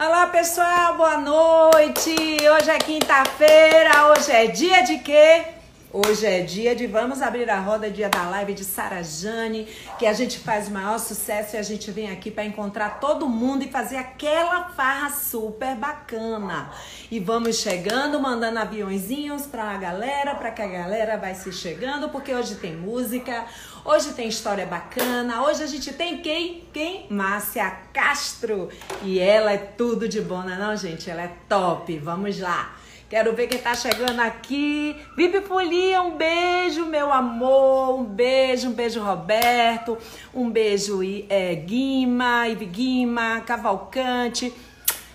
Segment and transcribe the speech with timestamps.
[0.00, 2.14] Olá pessoal, boa noite.
[2.48, 5.44] Hoje é quinta-feira, hoje é dia de quê?
[5.90, 9.66] Hoje é dia de vamos abrir a roda, dia da live de Sara Jane,
[9.98, 13.26] que a gente faz o maior sucesso e a gente vem aqui para encontrar todo
[13.26, 16.70] mundo e fazer aquela farra super bacana.
[17.10, 22.10] E vamos chegando, mandando aviãozinhos para a galera, para que a galera vai se chegando,
[22.10, 23.46] porque hoje tem música,
[23.90, 25.42] Hoje tem história bacana.
[25.44, 26.62] Hoje a gente tem quem?
[26.74, 27.06] Quem?
[27.08, 28.68] Márcia Castro.
[29.02, 31.08] E ela é tudo de bom, não é não, gente?
[31.08, 31.96] Ela é top.
[31.96, 32.76] Vamos lá.
[33.08, 34.94] Quero ver quem tá chegando aqui.
[35.16, 38.00] Vive Folia, um beijo, meu amor.
[38.00, 39.96] Um beijo, um beijo, Roberto.
[40.34, 41.00] Um beijo,
[41.30, 44.52] é, Guima, Ive Guima, Cavalcante.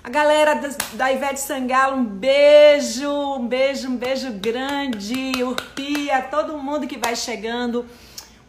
[0.03, 0.59] A galera
[0.93, 5.43] da Ivete Sangalo, um beijo, um beijo, um beijo grande.
[5.43, 7.85] Urpia, todo mundo que vai chegando.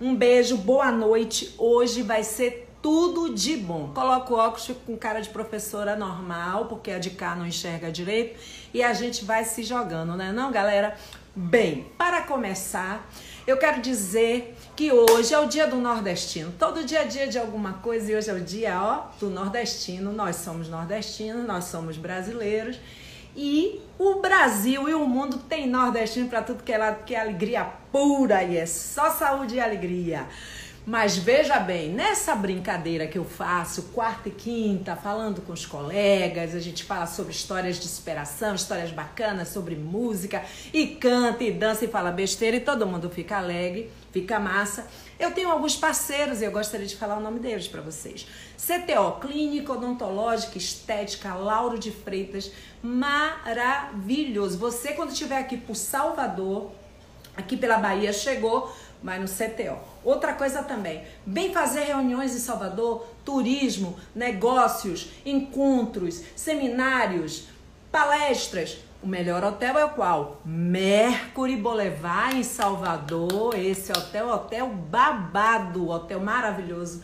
[0.00, 1.54] Um beijo, boa noite.
[1.58, 3.92] Hoje vai ser tudo de bom.
[3.94, 8.38] Coloco o óculos com cara de professora normal, porque a de cá não enxerga direito.
[8.74, 10.32] E a gente vai se jogando, né?
[10.32, 10.96] Não, galera?
[11.36, 13.08] Bem, para começar,
[13.46, 16.52] eu quero dizer que hoje é o dia do nordestino.
[16.58, 20.12] Todo dia é dia de alguma coisa e hoje é o dia, ó, do nordestino.
[20.12, 22.76] Nós somos nordestinos, nós somos brasileiros.
[23.36, 27.20] E o Brasil e o mundo tem nordestino para tudo que é lado, que é
[27.20, 30.26] alegria pura e é só saúde e alegria.
[30.86, 36.54] Mas veja bem, nessa brincadeira que eu faço, quarta e quinta, falando com os colegas,
[36.54, 41.86] a gente fala sobre histórias de superação, histórias bacanas, sobre música, e canta e dança
[41.86, 44.86] e fala besteira, e todo mundo fica alegre, fica massa.
[45.18, 48.26] Eu tenho alguns parceiros e eu gostaria de falar o nome deles para vocês.
[48.58, 54.58] CTO, Clínica Odontológica Estética Lauro de Freitas, maravilhoso.
[54.58, 56.72] Você quando estiver aqui por Salvador,
[57.36, 58.70] aqui pela Bahia, chegou,
[59.04, 59.78] vai no CTO.
[60.02, 67.48] Outra coisa também, vem fazer reuniões em Salvador, turismo, negócios, encontros, seminários,
[67.92, 68.78] palestras.
[69.02, 70.40] O melhor hotel é o qual?
[70.42, 73.54] Mercury Boulevard em Salvador.
[73.54, 77.02] Esse hotel, hotel babado, hotel maravilhoso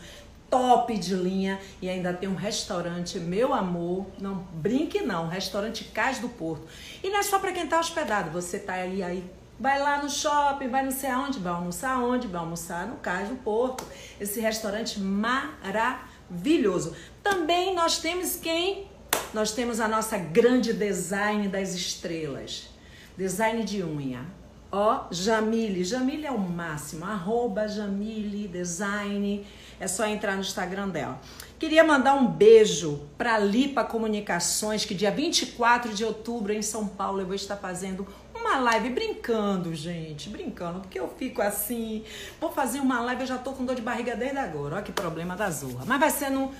[0.49, 6.19] top de linha e ainda tem um restaurante, meu amor, não brinque não, restaurante Cais
[6.19, 6.67] do Porto.
[7.01, 9.23] E não é só para quem tá hospedado, você tá aí aí
[9.61, 12.25] Vai lá no shopping, vai não sei aonde, vai almoçar onde?
[12.25, 13.85] Vai almoçar no Cais do Porto.
[14.19, 16.95] Esse restaurante maravilhoso.
[17.21, 18.87] Também nós temos quem?
[19.31, 22.71] Nós temos a nossa grande design das estrelas.
[23.15, 24.25] Design de unha.
[24.71, 25.83] Ó, Jamile.
[25.83, 27.05] Jamile é o máximo.
[27.05, 29.45] Arroba Jamile Design.
[29.79, 31.21] É só entrar no Instagram dela.
[31.59, 37.21] Queria mandar um beijo para Lipa Comunicações, que dia 24 de outubro em São Paulo
[37.21, 38.07] eu vou estar fazendo
[38.41, 42.03] uma live brincando, gente, brincando, porque eu fico assim,
[42.39, 44.75] vou fazer uma live, eu já tô com dor de barriga desde agora.
[44.75, 45.85] Olha que problema da zorra.
[45.85, 46.51] Mas vai ser no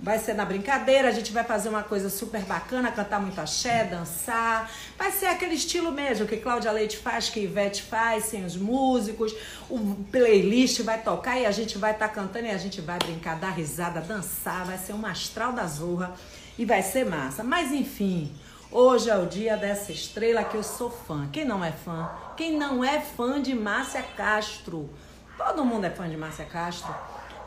[0.00, 3.82] Vai ser na brincadeira, a gente vai fazer uma coisa super bacana, cantar muito axé,
[3.82, 4.70] dançar.
[4.96, 9.34] Vai ser aquele estilo mesmo que Cláudia Leite faz, que Ivete faz, sem os músicos.
[9.68, 12.96] O playlist vai tocar e a gente vai estar tá cantando e a gente vai
[12.96, 14.64] brincar, dar risada, dançar.
[14.64, 16.14] Vai ser uma astral da zorra
[16.56, 17.42] e vai ser massa.
[17.42, 18.32] Mas enfim,
[18.70, 21.28] hoje é o dia dessa estrela que eu sou fã.
[21.32, 22.10] Quem não é fã?
[22.36, 24.90] Quem não é fã de Márcia Castro?
[25.36, 26.94] Todo mundo é fã de Márcia Castro.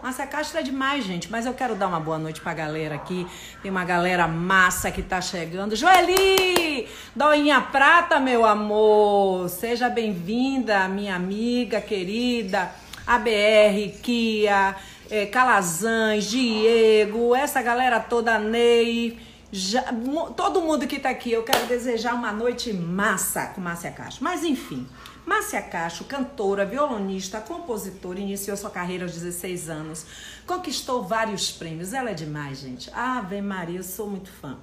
[0.02, 1.30] Márcia Castro é demais, gente.
[1.32, 3.28] Mas eu quero dar uma boa noite pra galera aqui.
[3.62, 5.76] Tem uma galera massa que tá chegando.
[5.76, 6.88] Joeli!
[7.16, 9.48] Doinha Prata, meu amor.
[9.50, 12.72] Seja bem-vinda, minha amiga querida.
[13.06, 14.76] ABR, Kia,
[15.10, 19.31] é, Calazans, Diego, essa galera toda, Ney.
[19.52, 19.84] Já,
[20.38, 24.24] todo mundo que tá aqui, eu quero desejar uma noite massa com Márcia Castro.
[24.24, 24.88] Mas enfim.
[25.26, 30.06] Márcia Cacho, cantora, violonista, compositora, iniciou sua carreira aos 16 anos.
[30.48, 31.94] Conquistou vários prêmios.
[31.94, 32.90] Ela é demais, gente.
[32.94, 34.58] Ave Maria, eu sou muito fã.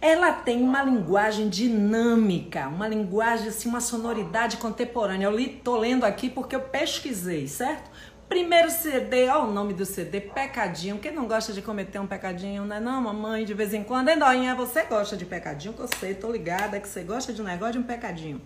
[0.00, 5.26] Ela tem uma linguagem dinâmica, uma linguagem, assim, uma sonoridade contemporânea.
[5.26, 7.90] Eu li, tô lendo aqui porque eu pesquisei, certo?
[8.28, 10.98] Primeiro CD, olha o nome do CD, Pecadinho.
[10.98, 12.80] Quem não gosta de cometer um pecadinho, né?
[12.80, 14.08] Não, mamãe, de vez em quando.
[14.08, 15.72] Hein, Doinha, você gosta de pecadinho?
[15.72, 18.40] Que eu sei, tô ligada que você gosta de um negócio de um pecadinho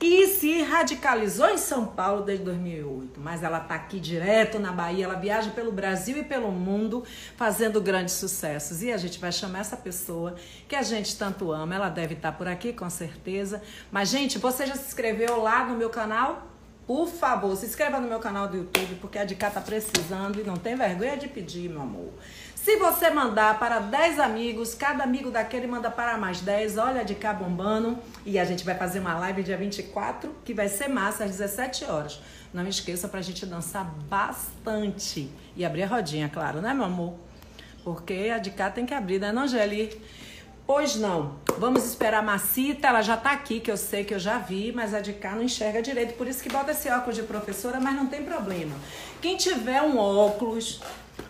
[0.00, 3.18] e se radicalizou em São Paulo desde 2008.
[3.18, 7.04] Mas ela está aqui direto na Bahia, ela viaja pelo Brasil e pelo mundo
[7.36, 8.82] fazendo grandes sucessos.
[8.82, 10.34] E a gente vai chamar essa pessoa
[10.68, 11.74] que a gente tanto ama.
[11.74, 13.62] Ela deve estar tá por aqui, com certeza.
[13.90, 16.53] Mas, gente, você já se inscreveu lá no meu canal?
[16.86, 20.38] Por favor, se inscreva no meu canal do YouTube, porque a de cá tá precisando
[20.38, 22.12] e não tem vergonha de pedir, meu amor.
[22.54, 27.14] Se você mandar para 10 amigos, cada amigo daquele manda para mais 10, olha de
[27.14, 27.98] cá bombando.
[28.24, 31.84] E a gente vai fazer uma live dia 24, que vai ser massa, às 17
[31.84, 32.20] horas.
[32.52, 35.30] Não esqueça para a gente dançar bastante.
[35.56, 37.14] E abrir a rodinha, claro, né, meu amor?
[37.82, 40.00] Porque a de cá tem que abrir, né, não, Geli?
[40.66, 41.36] Pois não.
[41.58, 44.72] Vamos esperar a Macita, ela já tá aqui, que eu sei que eu já vi,
[44.72, 46.14] mas a de cá não enxerga direito.
[46.14, 48.74] Por isso que bota esse óculos de professora, mas não tem problema.
[49.20, 50.80] Quem tiver um óculos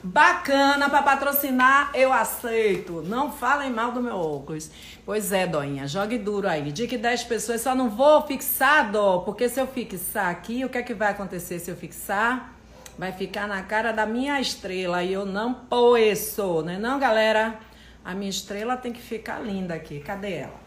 [0.02, 3.02] bacana para patrocinar, eu aceito.
[3.02, 4.70] Não falem mal do meu óculos.
[5.04, 6.72] Pois é, doinha, jogue duro aí.
[6.72, 10.78] Que 10 pessoas, só não vou fixar, dó, porque se eu fixar aqui, o que
[10.78, 12.54] é que vai acontecer se eu fixar?
[12.96, 17.58] Vai ficar na cara da minha estrela e eu não posso, né não, galera?
[18.04, 19.98] A minha estrela tem que ficar linda aqui.
[20.00, 20.60] Cadê ela?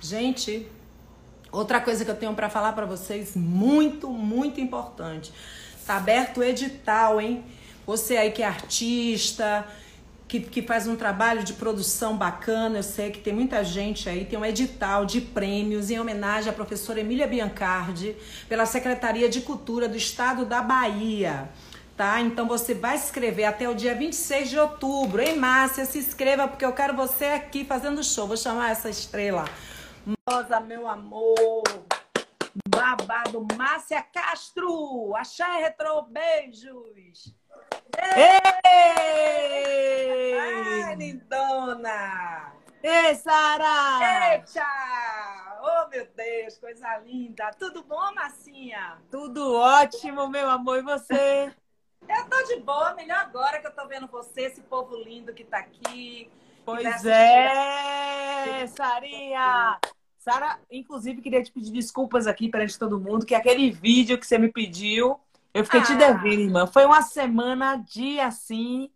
[0.00, 0.66] Gente,
[1.52, 5.32] outra coisa que eu tenho para falar para vocês, muito, muito importante.
[5.86, 7.44] Tá aberto o edital, hein?
[7.86, 9.64] Você aí que é artista,
[10.26, 14.24] que, que faz um trabalho de produção bacana, eu sei que tem muita gente aí,
[14.24, 18.16] tem um edital de prêmios em homenagem à professora Emília Biancardi,
[18.48, 21.48] pela Secretaria de Cultura do Estado da Bahia
[21.96, 22.20] tá?
[22.20, 25.22] Então você vai se inscrever até o dia 26 de outubro.
[25.22, 25.84] Hein, Márcia?
[25.84, 28.26] Se inscreva porque eu quero você aqui fazendo show.
[28.26, 29.44] Vou chamar essa estrela.
[30.28, 31.62] Rosa, meu amor.
[32.68, 35.14] Babado, Márcia Castro.
[35.16, 37.34] Axé Retro, beijos.
[38.16, 38.40] Ei!
[40.38, 42.52] Ai, lindona.
[42.82, 44.34] Ei, Sara!
[44.34, 44.64] Eita!
[45.60, 47.50] Oh, meu Deus, coisa linda.
[47.58, 48.98] Tudo bom, Massinha?
[49.10, 50.78] Tudo ótimo, meu amor.
[50.78, 51.52] E você?
[52.08, 55.44] Eu tô de boa, melhor agora que eu tô vendo você, esse povo lindo que
[55.44, 56.30] tá aqui.
[56.64, 59.78] Pois é, Sarinha!
[60.18, 64.36] Sara, inclusive, queria te pedir desculpas aqui perante todo mundo, que aquele vídeo que você
[64.36, 65.20] me pediu,
[65.54, 65.84] eu fiquei ah.
[65.84, 66.66] te devendo, irmã.
[66.66, 68.90] Foi uma semana de assim.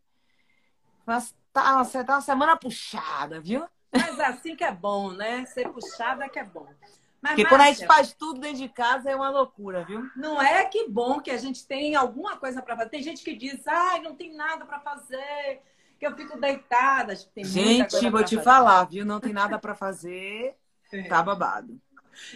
[1.07, 3.65] Mas tá, tá uma semana puxada, viu?
[3.93, 5.47] Mas assim que é bom, né?
[5.47, 6.67] Ser puxada que é bom.
[7.23, 10.09] Mas, Porque Márcia, quando a gente faz tudo dentro de casa é uma loucura, viu?
[10.17, 12.91] Não é que bom que a gente tem alguma coisa para fazer.
[12.91, 15.61] Tem gente que diz, ai, ah, não tem nada para fazer,
[15.99, 17.15] que eu fico deitada.
[17.35, 18.43] Tem gente, vou te fazer.
[18.43, 19.05] falar, viu?
[19.05, 20.57] Não tem nada para fazer,
[20.91, 21.03] é.
[21.03, 21.79] tá babado.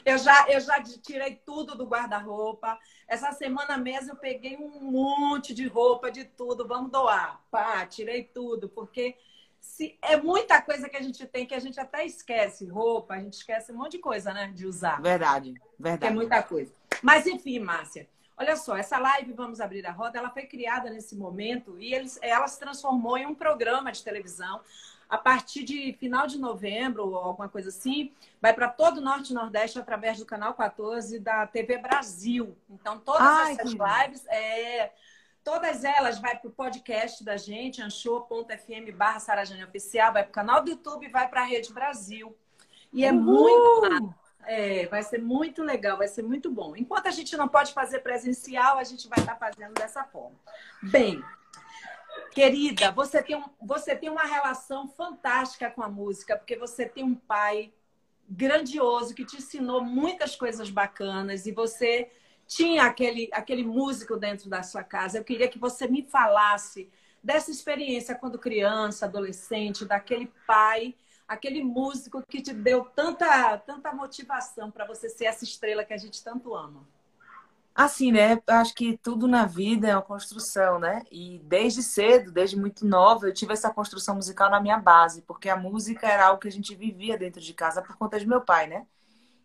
[0.05, 2.79] Eu já, eu já tirei tudo do guarda-roupa.
[3.09, 6.67] Essa semana mesmo eu peguei um monte de roupa, de tudo.
[6.67, 7.41] Vamos doar.
[7.51, 9.17] Pá, tirei tudo, porque
[9.65, 12.67] se, é muita coisa que a gente tem que a gente até esquece.
[12.67, 14.53] Roupa, a gente esquece um monte de coisa, né?
[14.55, 15.01] De usar.
[15.01, 16.13] Verdade, verdade.
[16.13, 16.73] É muita coisa.
[17.03, 18.07] Mas enfim, Márcia,
[18.37, 22.19] olha só, essa live Vamos Abrir a Roda, ela foi criada nesse momento e eles,
[22.21, 24.61] ela se transformou em um programa de televisão.
[25.09, 29.31] A partir de final de novembro, ou alguma coisa assim, vai para todo o Norte
[29.31, 32.57] e Nordeste através do canal 14 da TV Brasil.
[32.71, 34.93] Então, todas Ai, essas lives é,
[35.45, 40.33] Todas elas vai para o podcast da gente, anchor.fm barra Sarajane Oficial, vai para o
[40.33, 42.35] canal do YouTube, vai para a Rede Brasil.
[42.91, 43.23] E é Uhul.
[43.23, 44.15] muito
[44.47, 46.75] é, vai ser muito legal, vai ser muito bom.
[46.77, 50.37] Enquanto a gente não pode fazer presencial, a gente vai estar tá fazendo dessa forma.
[50.83, 51.23] Bem,
[52.33, 57.05] querida, você tem, um, você tem uma relação fantástica com a música, porque você tem
[57.05, 57.73] um pai
[58.29, 62.11] grandioso que te ensinou muitas coisas bacanas e você
[62.47, 65.19] tinha aquele, aquele músico dentro da sua casa.
[65.19, 66.91] Eu queria que você me falasse
[67.23, 70.95] dessa experiência quando criança, adolescente, daquele pai,
[71.27, 75.99] aquele músico que te deu tanta, tanta motivação para você ser essa estrela que a
[75.99, 76.87] gente tanto ama.
[77.75, 78.41] Assim, né?
[78.47, 81.03] Acho que tudo na vida é uma construção, né?
[81.11, 85.49] E desde cedo, desde muito nova, eu tive essa construção musical na minha base, porque
[85.49, 88.41] a música era algo que a gente vivia dentro de casa por conta de meu
[88.41, 88.87] pai, né?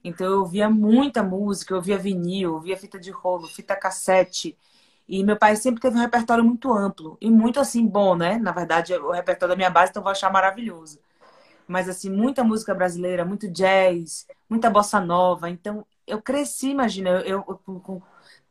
[0.04, 4.58] Então eu ouvia muita música, eu ouvia vinil, eu ouvia fita de rolo, fita cassete.
[5.08, 8.38] E meu pai sempre teve um repertório muito amplo e muito assim bom, né?
[8.38, 11.00] Na verdade, o repertório da minha base então eu vou achar maravilhoso.
[11.68, 15.50] Mas assim, muita música brasileira, muito jazz, muita bossa nova.
[15.50, 18.02] Então eu cresci, imagina, eu, eu com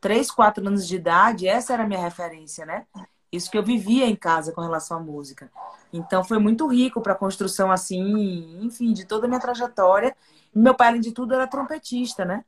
[0.01, 2.87] 3, 4 anos de idade, essa era a minha referência, né?
[3.31, 5.51] Isso que eu vivia em casa com relação à música.
[5.93, 10.17] Então foi muito rico para a construção assim, enfim, de toda a minha trajetória
[10.55, 12.45] meu pai, além de tudo, era trompetista, né?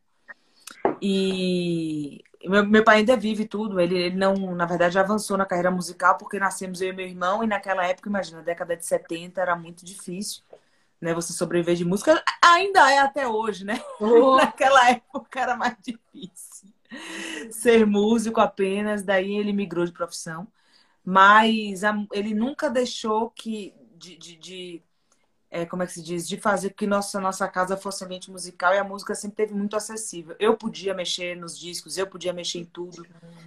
[1.00, 3.80] E meu, meu pai ainda vive tudo.
[3.80, 7.44] Ele, ele não, na verdade, avançou na carreira musical porque nascemos eu e meu irmão.
[7.44, 10.42] E naquela época, imagina, década de 70 era muito difícil,
[11.00, 11.12] né?
[11.14, 12.22] Você sobreviver de música.
[12.42, 13.82] Ainda é até hoje, né?
[14.00, 14.36] Oh.
[14.38, 16.70] naquela época era mais difícil
[17.50, 19.02] ser músico apenas.
[19.02, 20.48] Daí ele migrou de profissão.
[21.04, 24.82] Mas a, ele nunca deixou que de, de, de
[25.50, 28.72] é, como é que se diz, de fazer que nossa nossa casa fosse ambiente musical
[28.72, 30.36] e a música sempre teve muito acessível.
[30.38, 33.04] Eu podia mexer nos discos, eu podia mexer em tudo.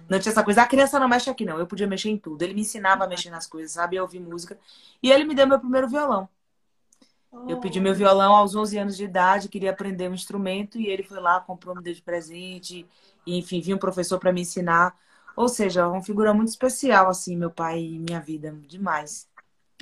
[0.08, 2.42] Não tinha essa coisa, a criança não mexe aqui não, eu podia mexer em tudo.
[2.42, 4.58] Ele me ensinava a mexer nas coisas, sabe, a ouvir música.
[5.02, 6.28] E ele me deu meu primeiro violão.
[7.48, 11.02] Eu pedi meu violão aos 11 anos de idade, queria aprender um instrumento e ele
[11.02, 12.86] foi lá, comprou, me deu de presente,
[13.26, 14.96] e enfim, vinha um professor para me ensinar.
[15.36, 19.28] Ou seja, uma figura muito especial assim, meu pai e minha vida, demais.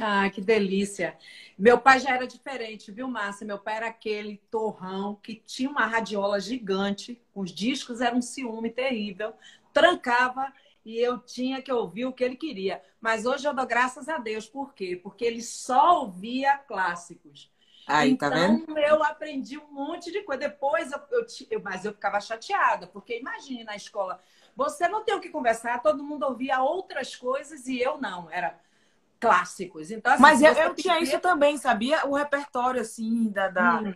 [0.00, 1.16] Ah, que delícia.
[1.58, 3.46] Meu pai já era diferente, viu, Márcia?
[3.46, 8.70] Meu pai era aquele torrão que tinha uma radiola gigante, os discos eram um ciúme
[8.70, 9.34] terrível,
[9.72, 10.52] trancava
[10.84, 12.82] e eu tinha que ouvir o que ele queria.
[13.00, 14.48] Mas hoje eu dou graças a Deus.
[14.48, 14.98] Por quê?
[15.00, 17.50] Porque ele só ouvia clássicos.
[17.86, 18.78] Aí, tá então, vendo?
[18.78, 20.40] eu aprendi um monte de coisa.
[20.40, 24.22] Depois, eu, eu, eu, mas eu ficava chateada, porque imagine na escola,
[24.56, 28.30] você não tem o que conversar, todo mundo ouvia outras coisas e eu não.
[28.30, 28.58] Era
[29.22, 29.92] clássicos.
[29.92, 32.04] Então, assim, mas eu, eu tinha isso também, sabia?
[32.06, 33.48] O repertório, assim, da...
[33.48, 33.80] da...
[33.80, 33.94] Hum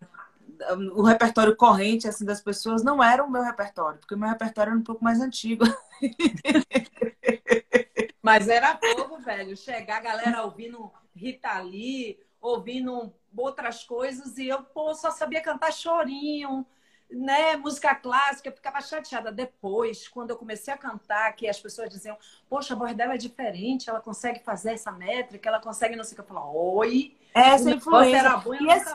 [0.95, 4.71] o repertório corrente assim das pessoas não era o meu repertório, porque o meu repertório
[4.71, 5.67] era um pouco mais antigo.
[8.23, 9.55] Mas era povo, velho.
[9.55, 15.73] Chegar a galera ouvindo Rita Lee, ouvindo outras coisas, e eu pô, só sabia cantar
[15.73, 16.67] chorinho,
[17.11, 17.57] né?
[17.57, 19.31] Música clássica, eu ficava chateada.
[19.33, 22.17] Depois, quando eu comecei a cantar, que as pessoas diziam,
[22.49, 26.13] poxa, a voz dela é diferente, ela consegue fazer essa métrica, ela consegue não sei
[26.13, 26.21] o que.
[26.23, 27.17] Eu falava, oi.
[27.35, 28.19] Essa influência.
[28.19, 28.95] Era bom, e, esse,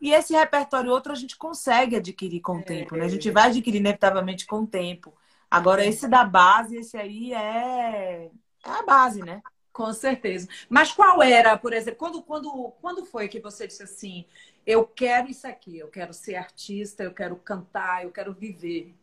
[0.00, 3.04] e esse repertório outro a gente consegue adquirir com o é, tempo, né?
[3.04, 5.12] A gente vai adquirir inevitavelmente com o tempo.
[5.50, 8.30] Agora, esse da base, esse aí é,
[8.64, 9.42] é a base, né?
[9.72, 10.48] Com certeza.
[10.68, 14.26] Mas qual era, por exemplo, quando, quando, quando foi que você disse assim,
[14.66, 18.94] eu quero isso aqui, eu quero ser artista, eu quero cantar, eu quero viver?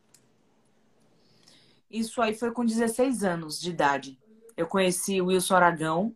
[1.89, 4.17] Isso aí foi com 16 anos de idade.
[4.55, 6.15] Eu conheci o Wilson Aragão,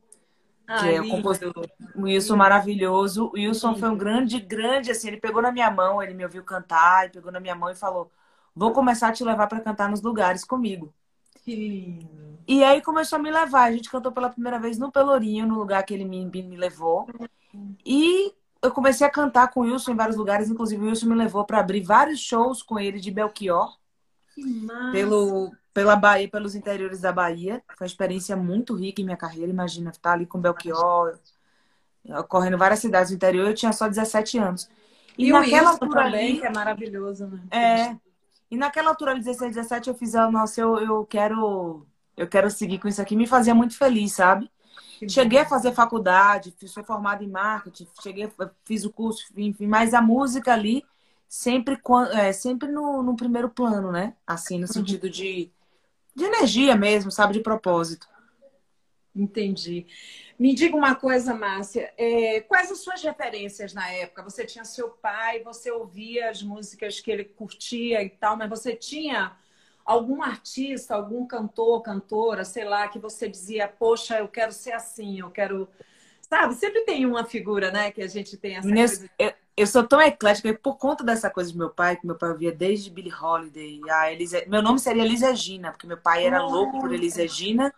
[0.67, 1.67] ah, que é o compositor.
[1.95, 3.25] Wilson maravilhoso.
[3.25, 3.79] O Wilson lindo.
[3.79, 7.13] foi um grande, grande, assim, ele pegou na minha mão, ele me ouviu cantar, ele
[7.13, 8.11] pegou na minha mão e falou:
[8.55, 10.93] Vou começar a te levar para cantar nos lugares comigo.
[11.43, 12.39] Que lindo.
[12.47, 13.63] E aí começou a me levar.
[13.63, 17.07] A gente cantou pela primeira vez no Pelourinho, no lugar que ele me, me levou.
[17.85, 18.33] E
[18.63, 21.45] eu comecei a cantar com o Wilson em vários lugares, inclusive o Wilson me levou
[21.45, 23.77] para abrir vários shows com ele de Belchior.
[24.33, 24.91] Que massa.
[24.91, 27.61] Pelo, pela Bahia, pelos interiores da Bahia.
[27.77, 29.51] Foi uma experiência muito rica em minha carreira.
[29.51, 31.19] Imagina, estar ali com Belchior,
[32.29, 33.47] correndo várias cidades do interior.
[33.47, 34.69] Eu tinha só 17 anos.
[35.17, 37.41] E, e naquela altura também, ali, que é maravilhoso, né?
[37.51, 37.97] É.
[38.49, 42.87] E naquela altura, 16, 17, eu fiz, nossa, eu, eu quero eu quero seguir com
[42.87, 43.15] isso aqui.
[43.15, 44.49] Me fazia muito feliz, sabe?
[45.05, 45.45] Que cheguei bom.
[45.45, 48.31] a fazer faculdade, sou formada em marketing, cheguei,
[48.65, 50.83] fiz o curso, enfim, mas a música ali
[51.27, 51.79] sempre,
[52.13, 54.15] é, sempre no, no primeiro plano, né?
[54.25, 55.51] Assim, no sentido de
[56.15, 57.33] de energia mesmo, sabe?
[57.33, 58.07] De propósito.
[59.15, 59.85] Entendi.
[60.39, 61.93] Me diga uma coisa, Márcia.
[61.97, 64.23] É, quais as suas referências na época?
[64.23, 68.75] Você tinha seu pai, você ouvia as músicas que ele curtia e tal, mas você
[68.75, 69.37] tinha
[69.85, 75.19] algum artista, algum cantor, cantora, sei lá, que você dizia, poxa, eu quero ser assim,
[75.19, 75.67] eu quero.
[76.21, 79.09] Sabe, sempre tem uma figura, né, que a gente tem essa coisa.
[79.19, 82.15] Eu, eu sou tão eclética e por conta dessa coisa do meu pai, que meu
[82.15, 84.43] pai ouvia desde Billie Holiday, a Elise...
[84.47, 87.71] meu nome seria Elis Regina, porque meu pai era oh, louco por Elis Regina,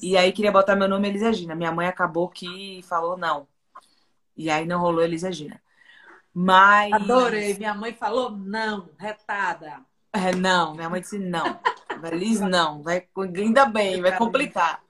[0.00, 1.56] e aí queria botar meu nome Elis Regina.
[1.56, 3.48] Minha mãe acabou que falou não.
[4.36, 5.60] E aí não rolou Elis Regina.
[6.32, 6.92] Mas.
[6.92, 7.54] Adorei.
[7.54, 9.84] Minha mãe falou não, retada.
[10.12, 11.60] É, não, minha mãe disse não.
[12.12, 14.80] Elis não, vai, ainda bem, vai complicar.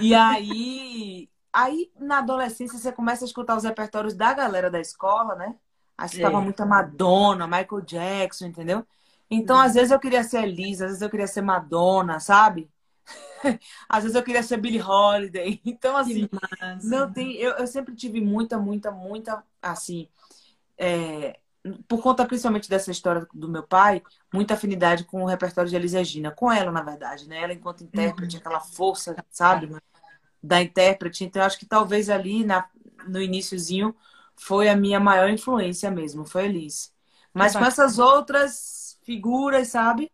[0.00, 5.36] E aí Aí, na adolescência, você começa a escutar os repertórios da galera da escola,
[5.36, 5.54] né?
[5.96, 6.22] Aí você é.
[6.22, 8.84] tava muita Madonna, Michael Jackson, entendeu?
[9.30, 12.68] Então, às vezes eu queria ser Elisa, às vezes eu queria ser Madonna, sabe?
[13.88, 15.60] às vezes eu queria ser Billie Holiday.
[15.64, 16.28] Então, assim,
[16.82, 17.36] não tem.
[17.36, 20.08] Eu, eu sempre tive muita, muita, muita, assim.
[20.76, 21.38] É,
[21.88, 24.02] por conta principalmente dessa história do meu pai,
[24.32, 27.42] muita afinidade com o repertório de Elis Regina, com ela, na verdade, né?
[27.42, 28.40] Ela, enquanto intérprete, uhum.
[28.40, 29.74] aquela força, sabe?
[30.44, 31.24] da intérprete.
[31.24, 32.68] Então, acho que talvez ali na,
[33.08, 33.94] no iníciozinho
[34.36, 36.90] foi a minha maior influência mesmo, foi a Elise.
[37.32, 40.12] Mas com essas outras figuras, sabe?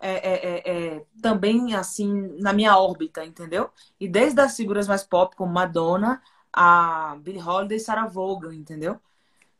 [0.00, 3.70] É, é, é, é, também, assim, na minha órbita, entendeu?
[4.00, 6.20] E desde as figuras mais pop, como Madonna,
[6.52, 9.00] a Billie Holiday e Sarah Vaughan, entendeu?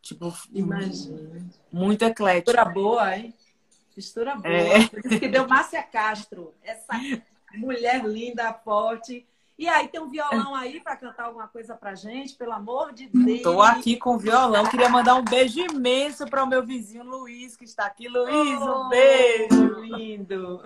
[0.07, 1.47] Tipo, Imagina.
[1.73, 2.51] muito eclético.
[2.51, 3.35] Mistura boa, hein?
[3.97, 4.49] Mistura boa.
[4.49, 4.89] É.
[4.89, 6.93] Por isso que deu Márcia Castro, essa
[7.55, 9.27] mulher linda, forte
[9.59, 13.07] e aí, tem um violão aí para cantar alguma coisa pra gente, pelo amor de
[13.07, 13.39] Deus.
[13.39, 14.67] Estou aqui com o violão.
[14.67, 18.07] Queria mandar um beijo imenso para o meu vizinho Luiz, que está aqui.
[18.07, 19.81] Luiz, oh, um beijo.
[19.81, 20.61] Lindo.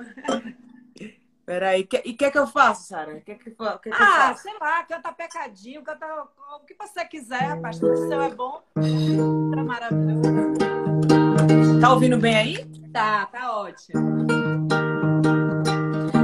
[1.51, 3.21] Peraí, e o que é que eu faço, Sara?
[3.23, 4.43] Que que, que ah, eu faço?
[4.45, 6.07] sei lá, canta pecadinho, canta
[6.55, 7.77] o que você quiser, rapaz.
[7.77, 8.63] Tudo seu é bom.
[8.73, 10.23] Tá maravilhoso.
[11.81, 12.65] Tá ouvindo bem aí?
[12.93, 14.29] Tá, tá ótimo.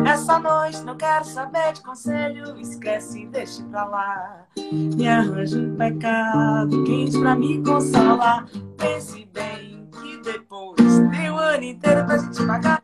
[0.09, 4.47] Essa noite não quero saber de conselho, esquece e deixe pra lá.
[4.56, 8.47] Me arranje um pecado quente pra me consolar.
[8.76, 10.76] Pense bem que depois
[11.11, 12.75] tem o ano inteiro pra gente pagar.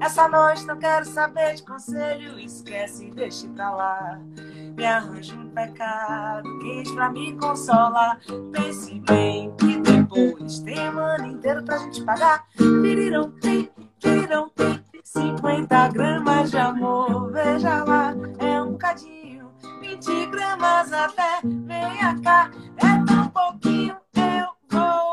[0.00, 4.20] Essa noite não quero saber de conselho, esquece e deixe pra lá.
[4.76, 8.20] me arranje um pecado quente pra me consolar.
[8.52, 12.44] Pense bem que depois tem um ano inteiro pra gente pagar.
[12.56, 13.70] Virirão, tem,
[14.02, 19.50] virirão, tem 50 gramas de amor, veja lá, é um bocadinho.
[19.80, 25.05] 20 gramas até, venha cá, é tão pouquinho, eu vou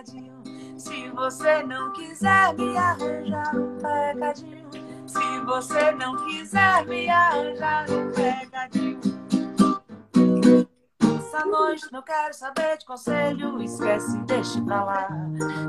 [0.00, 0.42] pecadinho,
[0.78, 4.70] se você não quiser me arranjar um pecadinho,
[5.06, 9.00] se você não quiser me arranjar um pecadinho.
[11.18, 15.08] Essa noite não quero saber de conselho, esquece, deixa pra lá.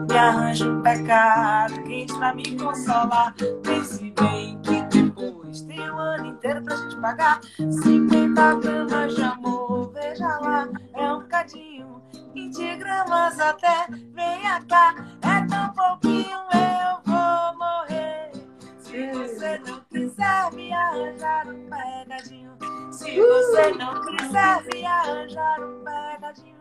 [0.10, 3.36] Me arranja um pecado quente pra me consolar.
[3.64, 7.42] Pense bem que depois tem um ano inteiro pra gente pagar.
[7.58, 12.02] 50 gramas de amor, veja lá, é um bocadinho.
[12.34, 18.32] 20 gramas até, venha cá, é tão pouquinho, eu vou morrer.
[18.80, 22.52] Se você não quiser me arranjar um pegadinho,
[22.92, 26.56] se você não quiser me arranjar um pegadinho,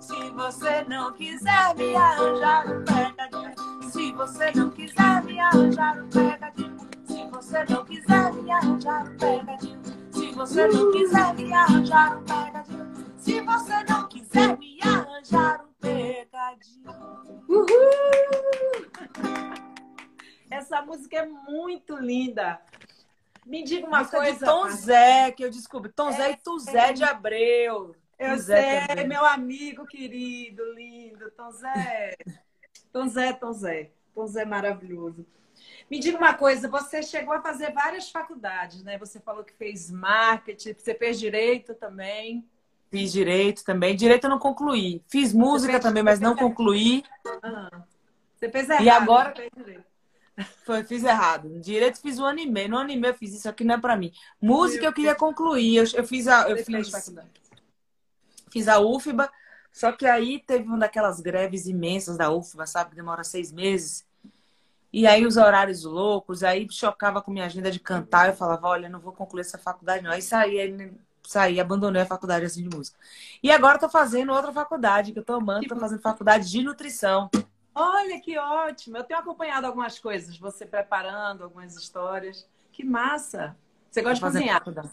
[0.00, 6.08] se você não quiser me arranjar um pegadinho, se você não quiser me arranjar um
[6.08, 9.80] pegadinho, se você não quiser me arranjar um pegadinho,
[10.12, 13.95] se você não quiser me arranjar um pegadinho, se você não
[15.16, 16.90] arranjar um pegadinho.
[17.48, 17.66] Uhul!
[20.50, 22.60] Essa música é muito linda.
[23.44, 24.38] Me diga uma Música coisa.
[24.38, 24.70] de Tom.
[24.70, 25.92] Zé, que eu descubro.
[25.92, 27.94] Tom Zé É, e Tuzé de Abreu.
[28.18, 29.06] Eu sei, também.
[29.06, 32.16] meu amigo querido, lindo, Tom Zé.
[32.92, 33.90] Tom Zé, Tom Zé.
[34.14, 35.24] Tom Zé maravilhoso.
[35.90, 38.98] Me diga uma coisa, você chegou a fazer várias faculdades, né?
[38.98, 42.44] Você falou que fez marketing, você fez direito também.
[43.00, 43.94] Fiz direito também.
[43.96, 45.02] Direito eu não concluí.
[45.08, 47.04] Fiz música fez- também, mas não concluí.
[47.42, 47.82] Ah,
[48.36, 48.84] você fez errado.
[48.84, 49.34] E agora-.
[50.64, 51.60] Foi, fiz errado.
[51.60, 52.68] Direito fiz um ano e meio.
[52.68, 54.12] No ano e meio eu fiz isso aqui, não é pra mim.
[54.40, 55.76] Música eu queria concluir.
[55.76, 56.48] Eu, eu fiz a.
[56.48, 56.92] Eu fiz,
[58.50, 59.30] fiz a UFBA,
[59.72, 62.90] só que aí teve uma daquelas greves imensas da UFBA, sabe?
[62.90, 64.06] Que demora seis meses.
[64.92, 68.28] E aí os horários loucos, aí chocava com minha agenda de cantar.
[68.28, 70.10] Eu falava, olha, não vou concluir essa faculdade, não.
[70.10, 70.92] Aí saí, aí
[71.26, 72.98] saí, abandonei a faculdade assim de música.
[73.42, 77.30] E agora tô fazendo outra faculdade, que eu tô amando, tô fazendo faculdade de nutrição.
[77.74, 78.96] Olha que ótimo.
[78.96, 82.48] Eu tenho acompanhado algumas coisas, você preparando algumas histórias.
[82.72, 83.56] Que massa.
[83.90, 84.58] Você gosta de cozinhar?
[84.58, 84.90] faculdade.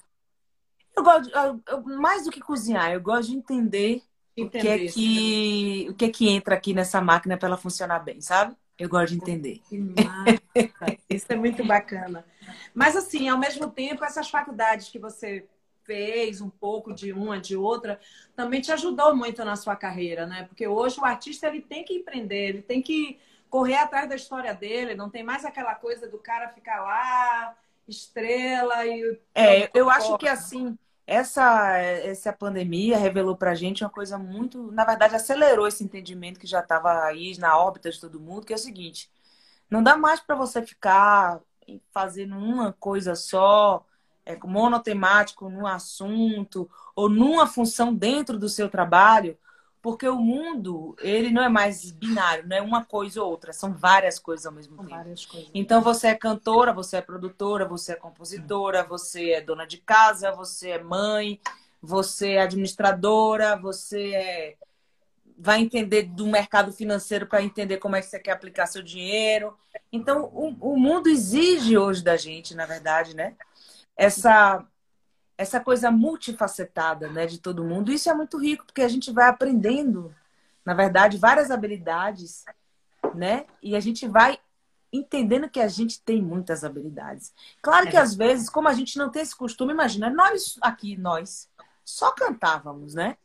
[0.96, 4.04] Eu gosto, de- eu- eu- mais do que cozinhar, eu gosto de entender
[4.38, 7.58] o que é Entender, que, o que é que entra aqui nessa máquina para ela
[7.58, 8.56] funcionar bem, sabe?
[8.78, 9.62] Eu gosto de entender.
[9.69, 10.98] Que massa.
[11.10, 12.26] Isso é muito bacana.
[12.74, 15.48] Mas, assim, ao mesmo tempo, essas faculdades que você
[15.86, 18.00] fez, um pouco de uma, de outra,
[18.36, 20.43] também te ajudou muito na sua carreira, né?
[20.43, 23.19] Porque hoje o artista ele tem que empreender, ele tem que
[23.50, 27.56] correr atrás da história dele, não tem mais aquela coisa do cara ficar lá,
[27.88, 29.19] estrela e.
[29.36, 34.86] É, eu acho que assim, essa, essa pandemia revelou pra gente uma coisa muito, na
[34.86, 38.56] verdade, acelerou esse entendimento que já estava aí na órbita de todo mundo, que é
[38.56, 39.12] o seguinte:
[39.69, 41.41] não dá mais para você ficar
[41.91, 43.86] fazendo uma coisa só,
[44.25, 49.38] é, monotemático num assunto ou numa função dentro do seu trabalho,
[49.81, 53.73] porque o mundo, ele não é mais binário, não é uma coisa ou outra, são
[53.73, 54.93] várias coisas ao mesmo tempo.
[55.53, 60.31] Então você é cantora, você é produtora, você é compositora, você é dona de casa,
[60.31, 61.38] você é mãe,
[61.81, 64.55] você é administradora, você é...
[65.38, 69.53] vai entender do mercado financeiro para entender como é que você quer aplicar seu dinheiro.
[69.91, 73.36] Então o, o mundo exige hoje da gente, na verdade, né?
[73.95, 74.65] Essa
[75.36, 77.91] essa coisa multifacetada, né, de todo mundo.
[77.91, 80.13] Isso é muito rico porque a gente vai aprendendo,
[80.63, 82.45] na verdade, várias habilidades,
[83.15, 83.45] né?
[83.62, 84.39] E a gente vai
[84.91, 87.34] entendendo que a gente tem muitas habilidades.
[87.63, 87.99] Claro que É.
[87.99, 91.49] às vezes, como a gente não tem esse costume, imagina, nós aqui, nós,
[91.84, 93.17] só cantávamos, né?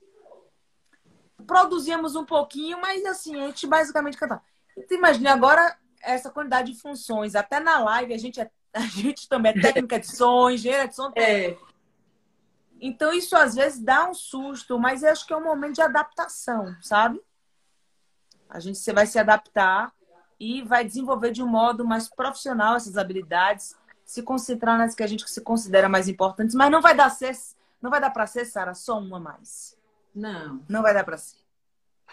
[1.46, 4.42] Produzíamos um pouquinho, mas assim, a gente basicamente cantava.
[4.76, 9.28] Então imagina agora essa quantidade de funções, até na live a gente, é, a gente
[9.28, 11.56] também é técnica de som, engenheiro de som, É,
[12.80, 15.82] então, isso às vezes dá um susto, mas eu acho que é um momento de
[15.82, 17.20] adaptação, sabe?
[18.48, 19.92] A gente você vai se adaptar
[20.38, 25.06] e vai desenvolver de um modo mais profissional essas habilidades, se concentrar nas que a
[25.06, 27.36] gente se considera mais importantes, mas não vai dar ser,
[27.82, 29.76] não vai dar para ser, Sara, só uma mais.
[30.14, 30.64] não.
[30.68, 31.36] Não vai dar para ser.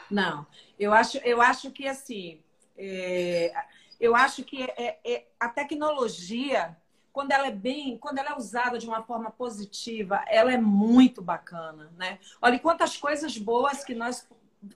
[0.09, 0.45] Não,
[0.77, 2.41] eu acho, eu acho que assim,
[2.77, 3.53] é,
[3.99, 6.75] eu acho que é, é- a tecnologia,
[7.11, 11.21] quando ela é bem, quando ela é usada de uma forma positiva, ela é muito
[11.21, 12.19] bacana, né?
[12.41, 14.27] Olha quantas coisas boas que nós,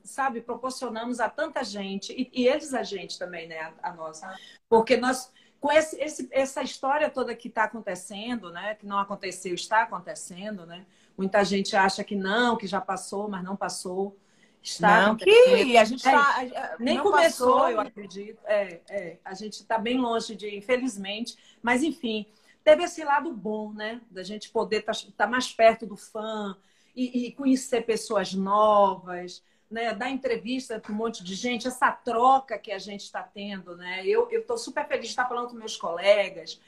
[0.04, 4.22] sabe, proporcionamos a tanta gente e, e eles a gente também, né, a, a nós,
[4.70, 8.76] porque nós com esse, esse, essa história toda que está acontecendo, né?
[8.76, 10.86] Que não aconteceu, está acontecendo, né?
[11.18, 14.18] Muita gente acha que não, que já passou, mas não passou.
[14.62, 17.70] Está não, que a gente tá, é, nem começou, passou.
[17.70, 18.40] eu acredito.
[18.46, 22.26] É, é, a gente está bem longe de, infelizmente, mas enfim,
[22.64, 24.02] teve esse lado bom, né?
[24.12, 26.58] Da gente poder estar tá, tá mais perto do fã
[26.96, 32.58] e, e conhecer pessoas novas, né, dar entrevista para um monte de gente, essa troca
[32.58, 34.06] que a gente está tendo, né?
[34.06, 36.60] Eu estou super feliz de estar falando com meus colegas.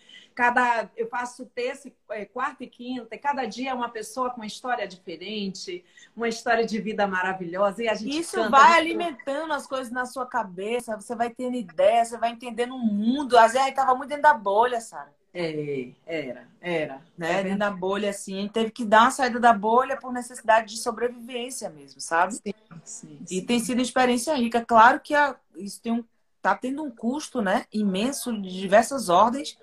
[0.41, 4.37] Cada, eu faço terça, é, quarta e quinta, e cada dia é uma pessoa com
[4.37, 5.85] uma história diferente,
[6.17, 7.83] uma história de vida maravilhosa.
[7.83, 11.55] E a gente Isso canta, vai alimentando as coisas na sua cabeça, você vai tendo
[11.57, 13.37] ideia, você vai entendendo o mundo.
[13.37, 15.13] Às vezes estava muito dentro da bolha, Sara.
[15.31, 17.01] É, era, era.
[17.15, 17.41] Né?
[17.41, 20.79] É dentro da bolha, assim, teve que dar uma saída da bolha por necessidade de
[20.79, 22.33] sobrevivência mesmo, sabe?
[22.33, 23.35] Sim, sim, sim.
[23.35, 24.65] E tem sido experiência rica.
[24.65, 26.03] Claro que a, isso tem um,
[26.41, 29.55] tá tendo um custo, né, imenso de diversas ordens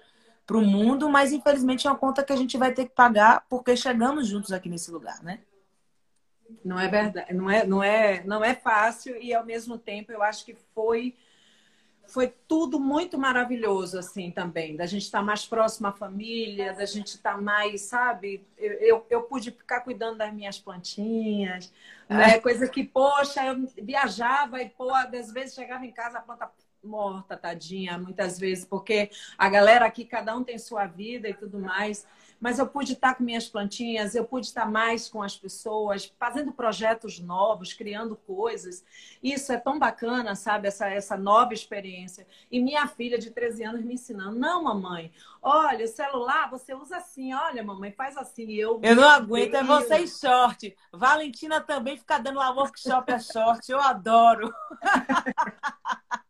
[0.48, 3.44] para o mundo, mas infelizmente é uma conta que a gente vai ter que pagar
[3.50, 5.40] porque chegamos juntos aqui nesse lugar, né?
[6.64, 10.22] Não é verdade, não é, não é, não é fácil e ao mesmo tempo eu
[10.22, 11.14] acho que foi
[12.06, 14.74] foi tudo muito maravilhoso, assim, também.
[14.74, 18.42] Da gente estar tá mais próximo à família, da gente estar tá mais, sabe?
[18.56, 21.70] Eu, eu, eu, pude ficar cuidando das minhas plantinhas,
[22.08, 22.14] é.
[22.14, 22.40] né?
[22.40, 26.50] Coisa que, poxa, eu viajava e, pô, às vezes chegava em casa, a planta
[26.82, 31.58] morta, tadinha, muitas vezes, porque a galera aqui, cada um tem sua vida e tudo
[31.58, 32.06] mais
[32.40, 36.52] mas eu pude estar com minhas plantinhas, eu pude estar mais com as pessoas, fazendo
[36.52, 38.84] projetos novos, criando coisas.
[39.22, 40.68] Isso é tão bacana, sabe?
[40.68, 42.26] Essa, essa nova experiência.
[42.50, 45.12] E minha filha de 13 anos me ensinando: não, mamãe,
[45.42, 48.52] olha, o celular você usa assim, olha, mamãe, faz assim.
[48.52, 50.76] Eu, eu não aguento, é você em short.
[50.92, 54.52] Valentina também fica dando lá workshop a short, eu adoro.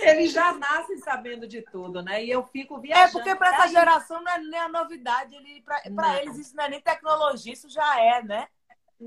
[0.00, 2.24] Eles já nascem sabendo de tudo, né?
[2.24, 3.08] E eu fico viajando.
[3.08, 5.36] É porque para essa geração não é nem a novidade.
[5.94, 8.46] Para eles isso não é nem tecnologia, isso já é, né?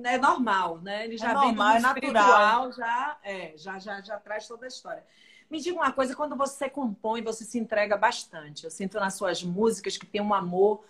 [0.04, 1.06] É normal, né?
[1.06, 5.04] Ele já é normal, é natural, já, é, já, já, já traz toda a história.
[5.50, 8.66] Me diga uma coisa, quando você compõe, você se entrega bastante.
[8.66, 10.86] Eu sinto nas suas músicas que tem um amor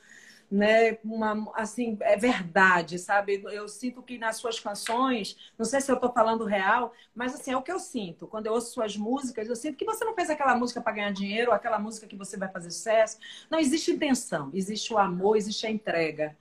[0.52, 3.42] né, uma, assim, é verdade, sabe?
[3.52, 7.52] Eu sinto que nas suas canções, não sei se eu estou falando real, mas assim,
[7.52, 8.28] é o que eu sinto.
[8.28, 11.12] Quando eu ouço suas músicas, eu sinto que você não fez aquela música para ganhar
[11.12, 13.20] dinheiro, aquela música que você vai fazer sucesso.
[13.50, 16.36] Não existe intenção, existe o amor, existe a entrega.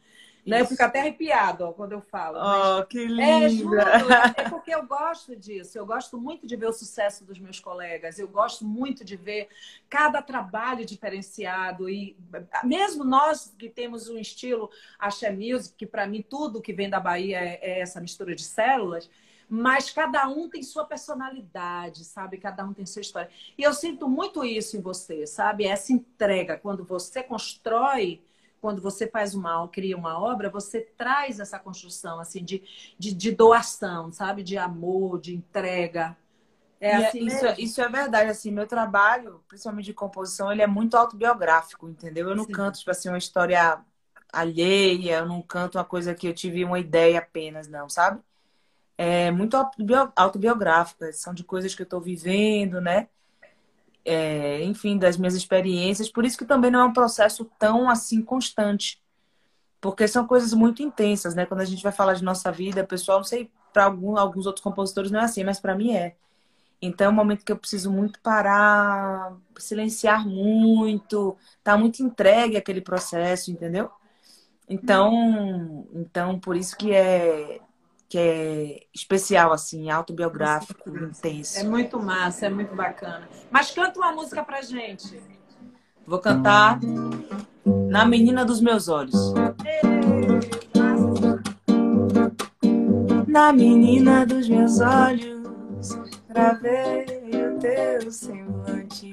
[0.46, 0.60] Né?
[0.60, 2.38] Eu fico até arrepiado ó, quando eu falo.
[2.38, 3.22] Oh, que lindo!
[3.22, 5.78] É, juro, é, é porque eu gosto disso.
[5.78, 8.18] Eu gosto muito de ver o sucesso dos meus colegas.
[8.18, 9.48] Eu gosto muito de ver
[9.88, 11.88] cada trabalho diferenciado.
[11.88, 12.16] E
[12.64, 17.00] mesmo nós que temos um estilo axé music, que para mim tudo que vem da
[17.00, 19.10] Bahia é, é essa mistura de células,
[19.48, 22.36] mas cada um tem sua personalidade, sabe?
[22.36, 23.30] Cada um tem sua história.
[23.56, 25.64] E eu sinto muito isso em você, sabe?
[25.64, 28.20] Essa entrega, quando você constrói
[28.60, 32.62] quando você faz uma, cria uma obra, você traz essa construção assim de,
[32.98, 34.42] de, de doação, sabe?
[34.42, 36.16] De amor, de entrega.
[36.80, 40.66] É, é assim isso, isso, é verdade, assim, meu trabalho, principalmente de composição, ele é
[40.66, 42.28] muito autobiográfico, entendeu?
[42.28, 42.52] Eu não Sim.
[42.52, 43.84] canto, tipo assim, uma história
[44.32, 48.20] alheia, eu não canto uma coisa que eu tive uma ideia apenas, não, sabe?
[48.96, 49.56] É muito
[50.16, 53.08] autobiográfico, são de coisas que eu estou vivendo, né?
[54.08, 56.10] É, enfim, das minhas experiências.
[56.10, 59.00] Por isso que também não é um processo tão assim constante,
[59.80, 61.46] porque são coisas muito intensas, né?
[61.46, 65.10] Quando a gente vai falar de nossa vida, pessoal, não sei para alguns outros compositores
[65.10, 66.16] não é assim, mas para mim é.
[66.80, 72.80] Então é um momento que eu preciso muito parar, silenciar muito, tá muito entregue aquele
[72.80, 73.90] processo, entendeu?
[74.68, 77.60] Então, então por isso que é
[78.08, 81.58] que é especial, assim, autobiográfico, intenso.
[81.58, 83.28] É muito massa, é muito bacana.
[83.50, 85.20] Mas canta uma música pra gente.
[86.06, 86.80] Vou cantar
[87.90, 89.34] Na Menina dos Meus Olhos.
[93.28, 95.96] Na menina dos meus olhos,
[96.28, 99.12] gravei o teu semblante.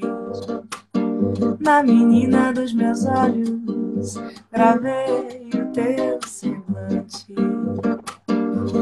[1.59, 4.15] Na menina dos meus olhos,
[4.51, 7.54] gravei o teu semblante.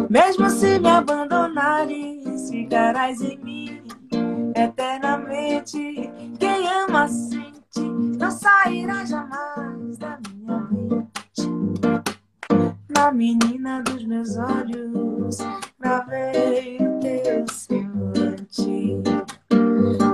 [0.09, 3.83] Mesmo se me abandonares, ficarás em mim
[4.55, 6.11] eternamente.
[6.39, 7.81] Quem ama sente,
[8.17, 11.13] não sairá jamais da minha mente.
[12.89, 15.37] Na menina dos meus olhos,
[15.79, 19.01] gravei teu semblante.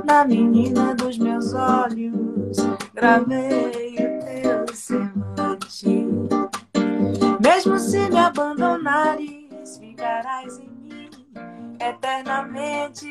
[0.05, 2.57] Na menina dos meus olhos,
[2.93, 6.07] gravei teu semblante.
[7.39, 9.38] Mesmo se me abandonares,
[10.59, 11.09] em mim
[11.79, 13.07] eternamente.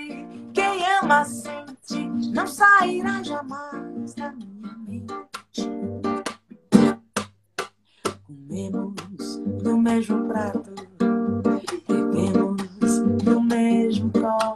[0.52, 5.70] Quem ama sente, não sairá jamais na minha mente.
[8.26, 10.70] Comemos do mesmo prato,
[11.88, 14.47] bebemos do mesmo copo.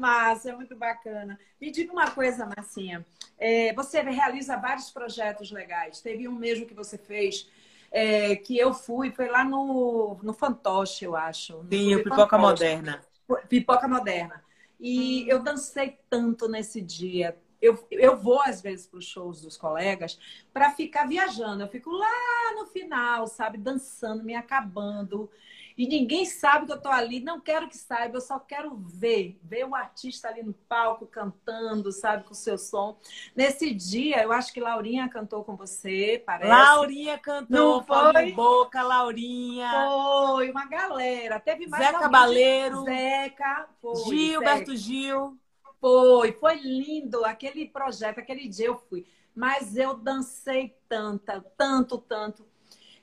[0.00, 1.38] Massa, é muito bacana.
[1.60, 3.04] Me diga uma coisa, Marcinha.
[3.38, 6.00] É, você realiza vários projetos legais.
[6.00, 7.48] Teve um mesmo que você fez,
[7.90, 11.64] é, que eu fui, foi lá no, no Fantoche, eu acho.
[11.70, 12.38] Sim, o Pipoca Fantoche.
[12.38, 13.00] Moderna.
[13.48, 14.42] Pipoca Moderna.
[14.80, 17.36] E eu dancei tanto nesse dia.
[17.60, 20.18] Eu, eu vou, às vezes, para os shows dos colegas
[20.52, 21.62] para ficar viajando.
[21.62, 25.30] Eu fico lá no final, sabe, dançando, me acabando.
[25.76, 29.38] E ninguém sabe que eu estou ali, não quero que saiba, eu só quero ver,
[29.42, 32.98] ver o artista ali no palco cantando, sabe, com o seu som.
[33.34, 36.50] Nesse dia, eu acho que Laurinha cantou com você, parece.
[36.50, 38.32] Laurinha cantou, não foi?
[38.32, 39.70] Boca, Laurinha.
[39.70, 41.40] Foi, uma galera.
[41.40, 42.84] Teve mais Zeca Baleiro.
[42.84, 44.76] Zeca, foi, Gilberto Zeca.
[44.76, 45.38] Gil.
[45.80, 49.06] Foi, foi lindo aquele projeto, aquele dia eu fui.
[49.34, 52.49] Mas eu dancei tanta, tanto, tanto.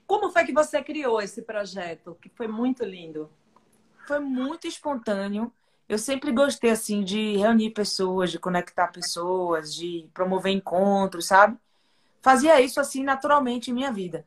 [0.08, 2.16] Como foi que você criou esse projeto?
[2.20, 3.30] Que foi muito lindo.
[4.06, 5.52] Foi muito espontâneo.
[5.86, 11.58] Eu sempre gostei assim de reunir pessoas, de conectar pessoas, de promover encontros, sabe?
[12.22, 14.24] Fazia isso assim naturalmente em minha vida.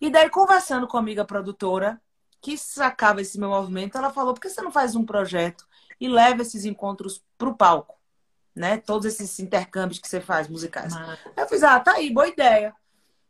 [0.00, 2.00] E daí conversando com a amiga produtora
[2.40, 5.68] que sacava esse meu movimento, ela falou: "Por que você não faz um projeto
[6.00, 7.98] e leva esses encontros para o palco?"
[8.56, 8.78] Né?
[8.78, 10.94] Todos esses intercâmbios que você faz musicais.
[10.94, 11.18] Mas...
[11.36, 12.74] Eu fiz: "Ah, tá aí, boa ideia."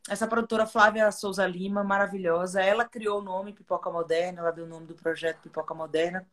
[0.09, 4.67] Essa produtora Flávia Souza Lima, maravilhosa, ela criou o nome Pipoca Moderna, ela deu o
[4.67, 6.25] nome do projeto Pipoca Moderna.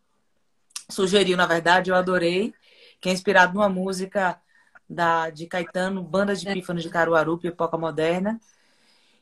[0.89, 2.55] Sugeriu, na verdade, eu adorei,
[3.01, 4.41] que é inspirado numa música
[4.89, 8.41] da, de Caetano, Banda de Pífanos de Caruaru, Pipoca Moderna.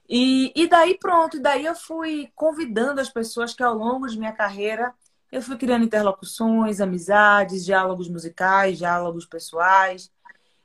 [0.08, 4.18] E, e daí pronto, e daí eu fui convidando as pessoas que ao longo de
[4.18, 4.94] minha carreira
[5.32, 10.12] eu fui criando interlocuções, amizades, diálogos musicais, diálogos pessoais.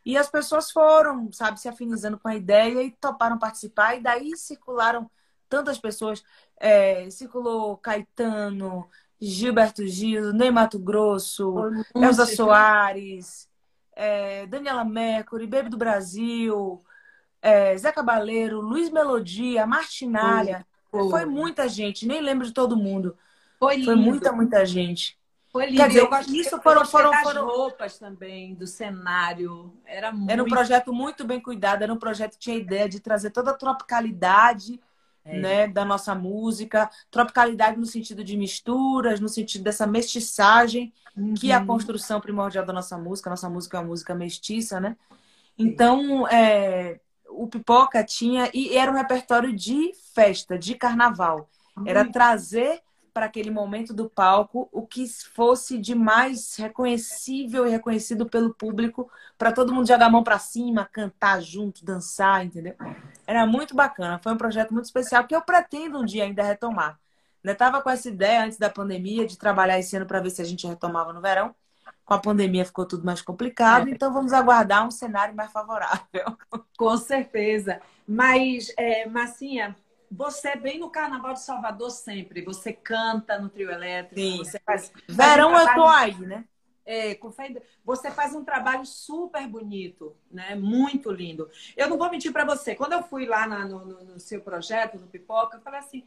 [0.06, 3.96] E as pessoas foram, sabe, se afinizando com a ideia e toparam participar.
[3.96, 5.10] E daí circularam
[5.48, 6.24] tantas pessoas.
[6.58, 8.88] É, circulou Caetano,
[9.20, 11.56] Gilberto Gil, Ney Mato Grosso,
[11.96, 13.50] Elza Soares,
[13.94, 16.82] é, Daniela Mercury, Baby do Brasil,
[17.42, 20.66] é, Zé Cabaleiro, Luiz Melodia, Martinalha.
[20.90, 21.26] Foi, foi.
[21.26, 23.16] muita gente, nem lembro de todo mundo.
[23.60, 25.19] Foi, foi muita, muita gente.
[25.60, 25.78] Foi lindo.
[25.78, 29.74] Quer dizer, eu gosto, isso foram, foram, foram roupas também, do cenário.
[29.86, 30.32] Era muito...
[30.32, 33.52] Era um projeto muito bem cuidado, era um projeto que tinha ideia de trazer toda
[33.52, 34.80] a tropicalidade
[35.26, 35.38] é.
[35.38, 36.90] né, da nossa música.
[37.12, 41.34] Tropicalidade no sentido de misturas, no sentido dessa mestiçagem, uhum.
[41.34, 41.68] que é a uhum.
[41.68, 43.30] construção primordial da nossa música.
[43.30, 44.96] Nossa música é uma música mestiça, né?
[45.58, 48.50] Então, é, o Pipoca tinha...
[48.54, 51.50] E era um repertório de festa, de carnaval.
[51.86, 52.80] Era trazer
[53.14, 59.10] para aquele momento do palco o que fosse de mais reconhecível e reconhecido pelo público,
[59.38, 62.76] para todo mundo jogar a mão para cima, cantar junto, dançar, entendeu?
[63.26, 67.00] Era muito bacana, foi um projeto muito especial que eu pretendo um dia ainda retomar.
[67.44, 70.42] Ainda estava com essa ideia antes da pandemia de trabalhar esse ano para ver se
[70.42, 71.56] a gente retomava no verão.
[72.06, 73.92] Com a pandemia ficou tudo mais complicado, é.
[73.92, 76.38] então vamos aguardar um cenário mais favorável.
[76.78, 77.80] Com certeza.
[78.08, 79.76] Mas, é, Massinha,
[80.12, 82.42] você é bem no Carnaval de Salvador sempre.
[82.42, 84.20] Você canta no trio elétrico.
[84.20, 84.38] Sim.
[84.38, 86.46] Você faz, Verão faz um eu tô aí, né?
[86.86, 87.20] É,
[87.86, 90.56] você faz um trabalho super bonito, né?
[90.56, 91.48] Muito lindo.
[91.78, 92.74] Eu não vou mentir para você.
[92.74, 96.04] Quando eu fui lá na, no, no, seu projeto, no Pipoca, eu falei assim: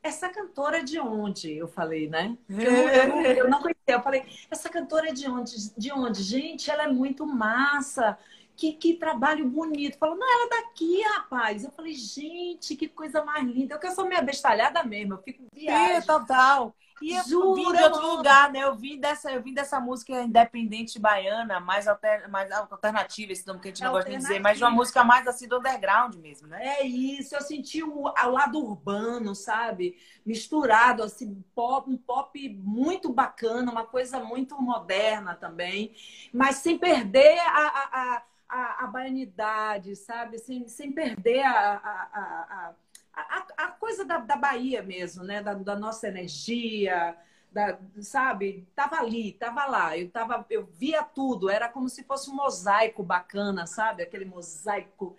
[0.00, 1.52] essa cantora é de onde?
[1.52, 2.38] Eu falei, né?
[2.48, 3.80] Eu, eu, eu não conhecia.
[3.88, 5.76] Eu falei, essa cantora é de onde?
[5.76, 6.22] De onde?
[6.22, 8.16] Gente, ela é muito massa
[8.60, 9.96] que, que trabalho bonito.
[9.96, 11.64] Falou, não, ela é daqui, rapaz.
[11.64, 13.74] Eu falei, gente, que coisa mais linda.
[13.74, 15.96] Eu que eu sou meio bestalhada mesmo, eu fico viagem.
[15.96, 16.74] É, total.
[17.00, 18.62] E eu Juro, vim de outro lugar, né?
[18.62, 23.60] Eu vim dessa, eu vim dessa música independente baiana, mais, alter, mais alternativa, esse nome
[23.60, 25.56] que a gente é não gosta de dizer, mas de uma música mais assim do
[25.56, 26.62] underground mesmo, né?
[26.62, 29.96] É isso, eu senti o, o lado urbano, sabe?
[30.26, 35.94] Misturado, assim, pop, um pop muito bacana, uma coisa muito moderna também,
[36.34, 40.38] mas sem perder a, a, a a, a baianidade, sabe?
[40.38, 42.74] Sem, sem perder a, a,
[43.14, 45.42] a, a, coisa da, da Bahia mesmo, né?
[45.42, 47.16] Da, da nossa energia,
[47.52, 48.66] da, sabe?
[48.74, 49.96] Tava ali, tava lá.
[49.96, 51.48] Eu, tava, eu via tudo.
[51.48, 54.02] Era como se fosse um mosaico bacana, sabe?
[54.02, 55.16] Aquele mosaico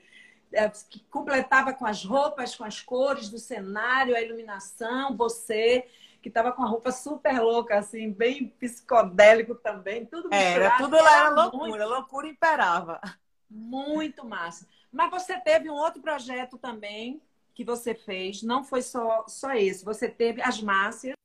[0.52, 5.88] é, que completava com as roupas, com as cores do cenário, a iluminação, você
[6.22, 10.62] que estava com a roupa super louca, assim, bem psicodélico também, tudo misturado.
[10.62, 11.86] Era, tudo lá era loucura, muito...
[11.86, 13.02] loucura imperava.
[13.50, 14.68] Muito massa.
[14.92, 17.22] Mas você teve um outro projeto também
[17.54, 19.84] que você fez, não foi só, só esse.
[19.84, 21.16] Você teve as Márcias,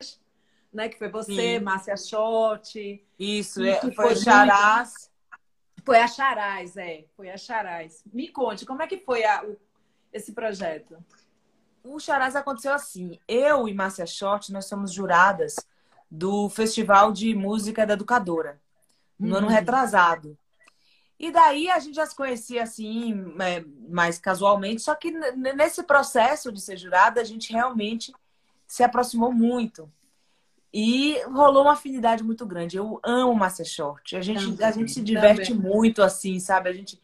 [0.72, 0.88] né?
[0.88, 1.60] Que foi você, Sim.
[1.60, 3.04] Márcia Short.
[3.18, 5.10] Isso, é, foi, foi Charás.
[5.84, 7.04] Foi a Charás, é.
[7.16, 8.02] Foi a Charás.
[8.12, 9.56] Me conte, como é que foi a, o,
[10.12, 10.96] esse projeto?
[11.86, 13.18] O Charás aconteceu assim.
[13.28, 15.56] Eu e Márcia Short, nós somos juradas
[16.10, 18.60] do Festival de Música da Educadora,
[19.18, 19.38] no hum.
[19.38, 20.36] ano retrasado.
[21.18, 26.52] E daí a gente já se conhecia assim, é, mais casualmente, só que nesse processo
[26.52, 28.12] de ser jurada, a gente realmente
[28.66, 29.90] se aproximou muito.
[30.72, 32.76] E rolou uma afinidade muito grande.
[32.76, 34.14] Eu amo Márcia Short.
[34.14, 35.70] A gente, a gente se diverte também.
[35.72, 36.68] muito, assim, sabe?
[36.68, 37.00] A gente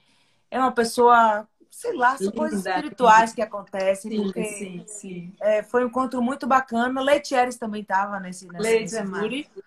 [0.50, 4.10] é uma pessoa, sei lá, são coisas espirituais que acontecem.
[4.10, 5.34] Sim, porque sim, sim.
[5.40, 7.00] É, foi um encontro muito bacana.
[7.00, 9.62] Leite Eres também estava nesse, nesse, Leite nesse é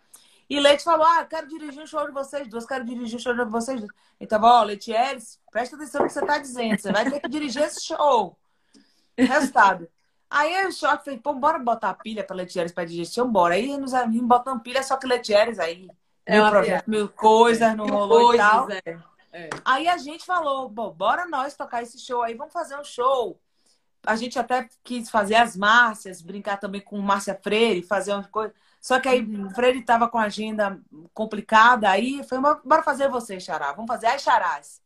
[0.48, 3.34] e Leite falou: Ah, quero dirigir um show de vocês duas, quero dirigir um show
[3.34, 3.92] de vocês duas.
[4.22, 6.80] Então, ó, Leite Eres, presta atenção no que você está dizendo.
[6.80, 8.38] Você vai ter que dirigir esse show.
[9.18, 9.88] Resultado.
[10.30, 13.56] Aí o short fez, pô, bora botar a pilha para Letieres para digestão, bora.
[13.56, 15.90] Aí nos amigos botando pilha, só que Letieres aí.
[16.26, 18.72] É mil projeto, mil coisas, não rolou coisas, e tal.
[18.72, 19.15] É.
[19.36, 19.50] É.
[19.66, 23.38] Aí a gente falou, bom, bora nós tocar esse show aí, vamos fazer um show.
[24.06, 28.54] A gente até quis fazer as Márcias, brincar também com Márcia Freire, fazer uma coisa.
[28.80, 29.50] Só que aí uhum.
[29.50, 30.80] Freire tava com a agenda
[31.14, 33.74] complicada, aí foi, bora fazer você, Xará.
[33.74, 34.82] Vamos fazer as Charás.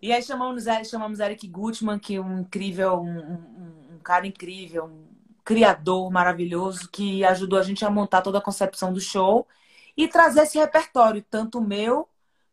[0.00, 4.86] E aí chamamos, chamamos Eric Gutman, que é um incrível, um, um, um, cara incrível,
[4.86, 5.06] um
[5.44, 9.46] criador maravilhoso, que ajudou a gente a montar toda a concepção do show
[9.94, 12.08] e trazer esse repertório, tanto meu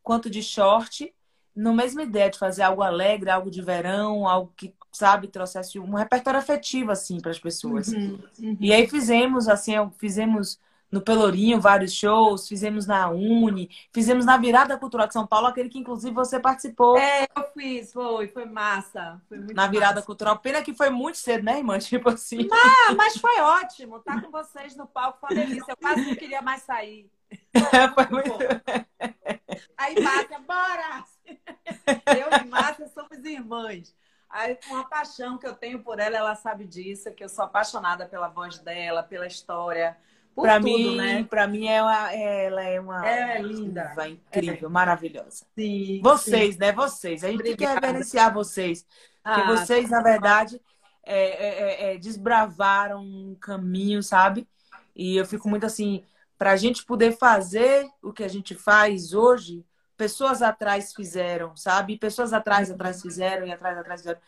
[0.08, 1.14] quanto de short,
[1.54, 5.96] no mesma ideia de fazer algo alegre, algo de verão, algo que, sabe, trouxesse um
[5.96, 7.90] repertório afetivo, assim, para as pessoas.
[7.90, 8.58] Uhum, uhum.
[8.58, 10.58] E aí fizemos, assim, fizemos
[10.90, 15.68] no Pelourinho vários shows, fizemos na Uni, fizemos na Virada Cultural de São Paulo, aquele
[15.68, 16.98] que inclusive você participou.
[16.98, 19.22] É, eu fiz, foi, foi massa.
[19.28, 20.06] Foi muito na Virada massa.
[20.06, 20.40] Cultural.
[20.40, 21.78] Pena que foi muito cedo, né, irmã?
[21.84, 22.48] Tipo assim.
[22.50, 24.00] Mas, mas foi ótimo.
[24.00, 25.74] Tá com vocês no palco foi uma delícia.
[25.74, 27.12] Eu quase não queria mais sair.
[27.54, 28.32] É, foi muito.
[29.78, 31.04] Aí, Márcia, bora!
[32.18, 33.96] Eu e Márcia somos irmãs.
[34.30, 38.06] Aí, uma paixão que eu tenho por ela, ela sabe disso, que eu sou apaixonada
[38.06, 39.96] pela voz dela, pela história
[40.42, 41.24] para mim, né?
[41.24, 44.72] para mim é uma, ela é uma é linda, incrível, é.
[44.72, 45.46] maravilhosa.
[45.58, 46.60] Sim, vocês, sim.
[46.60, 46.72] né?
[46.72, 47.24] Vocês.
[47.24, 47.58] A gente Obrigada.
[47.58, 48.86] tem que reverenciar vocês,
[49.24, 50.62] porque ah, vocês, na verdade,
[51.04, 54.48] é, é, é, é, desbravaram um caminho, sabe?
[54.96, 56.04] E eu fico muito assim,
[56.38, 61.98] para a gente poder fazer o que a gente faz hoje, pessoas atrás fizeram, sabe?
[61.98, 64.20] Pessoas atrás, atrás fizeram e atrás, atrás fizeram.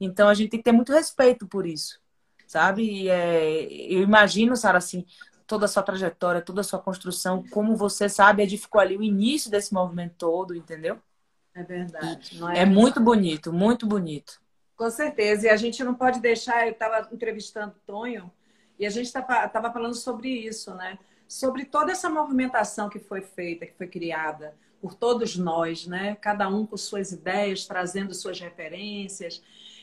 [0.00, 2.00] Então a gente tem que ter muito respeito por isso,
[2.46, 2.82] sabe?
[2.82, 5.04] E, é, eu imagino, Sara, assim,
[5.46, 9.50] toda a sua trajetória, toda a sua construção, como você sabe, edificou ali o início
[9.50, 10.98] desse movimento todo, entendeu?
[11.54, 12.40] É verdade.
[12.54, 14.40] É, é muito bonito, muito bonito.
[14.76, 15.46] Com certeza.
[15.46, 16.66] E a gente não pode deixar.
[16.66, 18.30] Eu estava entrevistando o Tonho
[18.78, 20.98] e a gente estava falando sobre isso, né?
[21.30, 26.16] Sobre toda essa movimentação que foi feita, que foi criada por todos nós, né?
[26.16, 29.40] Cada um com suas ideias, trazendo suas referências.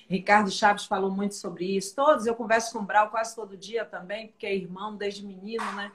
[0.09, 1.95] Ricardo Chaves falou muito sobre isso.
[1.95, 5.63] Todos, eu converso com o Brau quase todo dia também, porque é irmão desde menino,
[5.71, 5.89] né?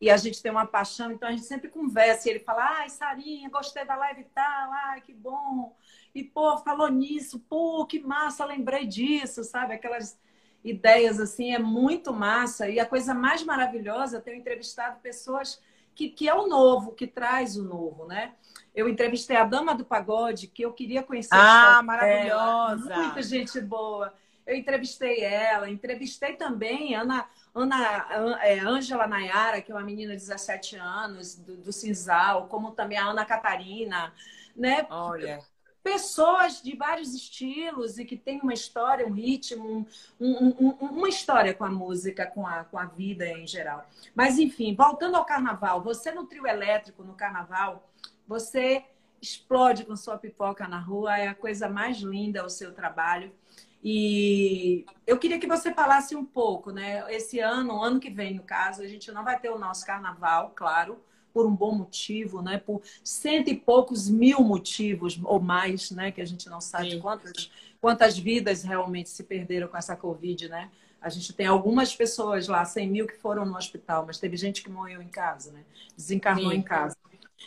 [0.00, 2.26] E a gente tem uma paixão, então a gente sempre conversa.
[2.26, 5.76] E ele fala: ai, Sarinha, gostei da live tal, ai, que bom.
[6.14, 9.74] E, pô, falou nisso, pô, que massa, lembrei disso, sabe?
[9.74, 10.18] Aquelas
[10.66, 12.68] ideias assim, é muito massa.
[12.68, 15.62] E a coisa mais maravilhosa é ter entrevistado pessoas
[15.94, 18.34] que, que é o novo, que traz o novo, né?
[18.74, 21.34] Eu entrevistei a Dama do Pagode, que eu queria conhecer.
[21.34, 22.92] Ah, maravilhosa!
[22.92, 24.12] Ela, muita gente boa.
[24.46, 28.06] Eu entrevistei ela, entrevistei também Ana, Ana
[28.42, 32.98] é, Angela Nayara, que é uma menina de 17 anos, do, do Cinzal, como também
[32.98, 34.12] a Ana Catarina,
[34.54, 34.86] né?
[34.90, 35.40] Olha
[35.86, 39.86] pessoas de vários estilos e que tem uma história, um ritmo,
[40.18, 43.88] um, um, uma história com a música, com a, com a vida em geral.
[44.12, 47.88] Mas, enfim, voltando ao carnaval, você no trio elétrico, no carnaval,
[48.26, 48.84] você
[49.22, 53.32] explode com sua pipoca na rua, é a coisa mais linda o seu trabalho.
[53.80, 57.04] E eu queria que você falasse um pouco, né?
[57.14, 60.50] Esse ano, ano que vem, no caso, a gente não vai ter o nosso carnaval,
[60.52, 61.00] claro,
[61.36, 62.56] por um bom motivo, né?
[62.56, 66.10] Por cento e poucos mil motivos ou mais, né?
[66.10, 70.70] Que a gente não sabe quantas, quantas vidas realmente se perderam com essa Covid, né?
[70.98, 74.62] A gente tem algumas pessoas lá, 100 mil que foram no hospital, mas teve gente
[74.62, 75.60] que morreu em casa, né?
[75.94, 76.56] Desencarnou Sim.
[76.56, 76.96] em casa.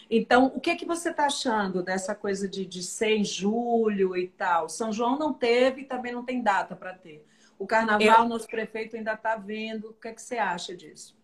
[0.07, 4.27] Então, o que, que você está achando dessa coisa de, de ser em julho e
[4.27, 4.69] tal?
[4.69, 7.25] São João não teve e também não tem data para ter.
[7.57, 8.29] O carnaval, Eu...
[8.29, 9.89] nosso prefeito ainda está vendo.
[9.89, 11.17] O que, é que você acha disso?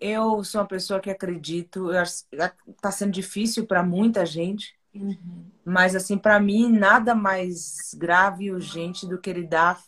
[0.00, 5.50] Eu sou uma pessoa que acredito, está sendo difícil para muita gente, Uhum.
[5.64, 9.80] Mas, assim, para mim, nada mais grave e urgente do que lidar,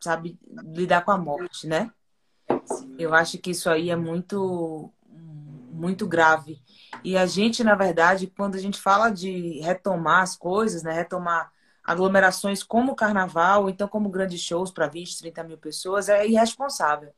[0.00, 0.38] sabe,
[0.74, 1.90] lidar com a morte, né?
[2.98, 4.90] Eu acho que isso aí é muito,
[5.70, 6.60] muito grave.
[7.04, 10.92] E a gente, na verdade, quando a gente fala de retomar as coisas, né?
[10.92, 11.52] Retomar
[11.84, 17.12] aglomerações como o carnaval, então como grandes shows para 20, 30 mil pessoas, é irresponsável.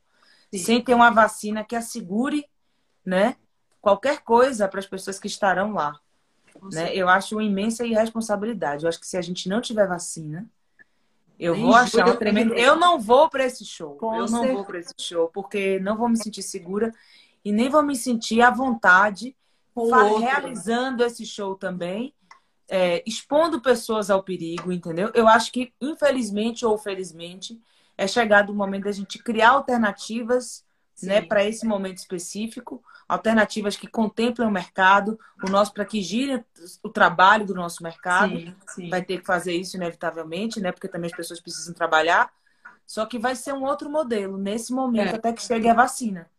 [0.51, 0.57] Sim.
[0.57, 2.45] Sem ter uma vacina que assegure,
[3.05, 3.35] né?
[3.81, 5.99] Qualquer coisa para as pessoas que estarão lá.
[6.71, 6.95] Né?
[6.95, 8.83] Eu acho uma imensa irresponsabilidade.
[8.83, 10.47] Eu acho que se a gente não tiver vacina,
[11.39, 12.05] eu vou achar.
[12.55, 13.95] Eu não vou para esse show.
[13.95, 16.93] Com eu não vou para esse show, porque não vou me sentir segura
[17.43, 19.35] e nem vou me sentir à vontade
[20.19, 22.13] realizando esse show também,
[22.67, 25.11] é, expondo pessoas ao perigo, entendeu?
[25.13, 27.59] Eu acho que, infelizmente ou felizmente,
[28.01, 30.65] é chegado o momento da gente criar alternativas
[31.03, 36.43] né, para esse momento específico, alternativas que contemplem o mercado, o nosso para que gire
[36.81, 38.35] o trabalho do nosso mercado.
[38.35, 38.89] Sim, sim.
[38.89, 40.71] Vai ter que fazer isso inevitavelmente, né?
[40.71, 42.31] Porque também as pessoas precisam trabalhar.
[42.87, 45.15] Só que vai ser um outro modelo nesse momento é.
[45.15, 46.29] até que chegue a vacina.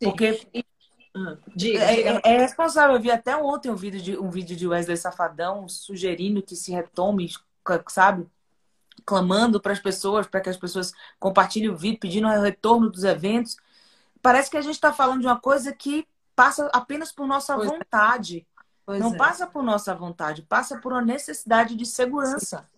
[0.00, 0.10] Sim.
[0.10, 0.46] Porque
[1.56, 2.20] diga, é, diga.
[2.22, 2.96] É, é, responsável.
[2.96, 6.70] Eu vi até ontem um vídeo de um vídeo de Wesley Safadão sugerindo que se
[6.70, 7.30] retome,
[7.88, 8.26] sabe?
[9.08, 13.04] Clamando para as pessoas, para que as pessoas compartilhem o vídeo, pedindo o retorno dos
[13.04, 13.56] eventos
[14.22, 17.68] parece que a gente está falando de uma coisa que passa apenas por nossa pois
[17.68, 17.72] é.
[17.72, 18.46] vontade.
[18.88, 18.98] É.
[18.98, 19.16] Não é.
[19.16, 22.68] passa por nossa vontade, passa por uma necessidade de segurança.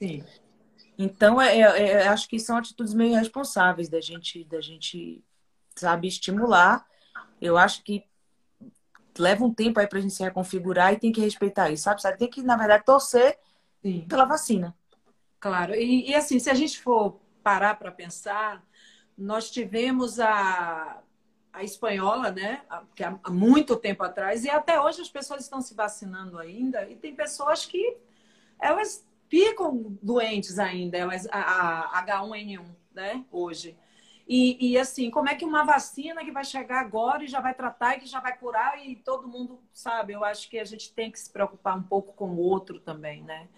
[0.00, 0.24] Sim.
[0.96, 5.22] Então, é, é, é, acho que são atitudes meio irresponsáveis da gente, da gente,
[5.76, 6.84] sabe, estimular.
[7.40, 8.04] Eu acho que
[9.16, 12.18] leva um tempo aí para a gente se reconfigurar e tem que respeitar isso, sabe?
[12.18, 13.38] Tem que, na verdade, torcer
[13.82, 14.06] Sim.
[14.08, 14.74] pela vacina.
[15.40, 15.74] Claro.
[15.74, 18.64] E, e assim, se a gente for parar para pensar,
[19.16, 21.02] nós tivemos a,
[21.52, 22.62] a espanhola, né?
[22.94, 26.96] Que há muito tempo atrás, e até hoje as pessoas estão se vacinando ainda, e
[26.96, 27.96] tem pessoas que
[28.60, 33.24] elas ficam doentes ainda, elas, a, a H1N1, né?
[33.30, 33.76] Hoje.
[34.26, 37.54] E, e, assim, como é que uma vacina que vai chegar agora e já vai
[37.54, 40.12] tratar e que já vai curar e todo mundo sabe?
[40.12, 43.22] Eu acho que a gente tem que se preocupar um pouco com o outro também,
[43.22, 43.48] né?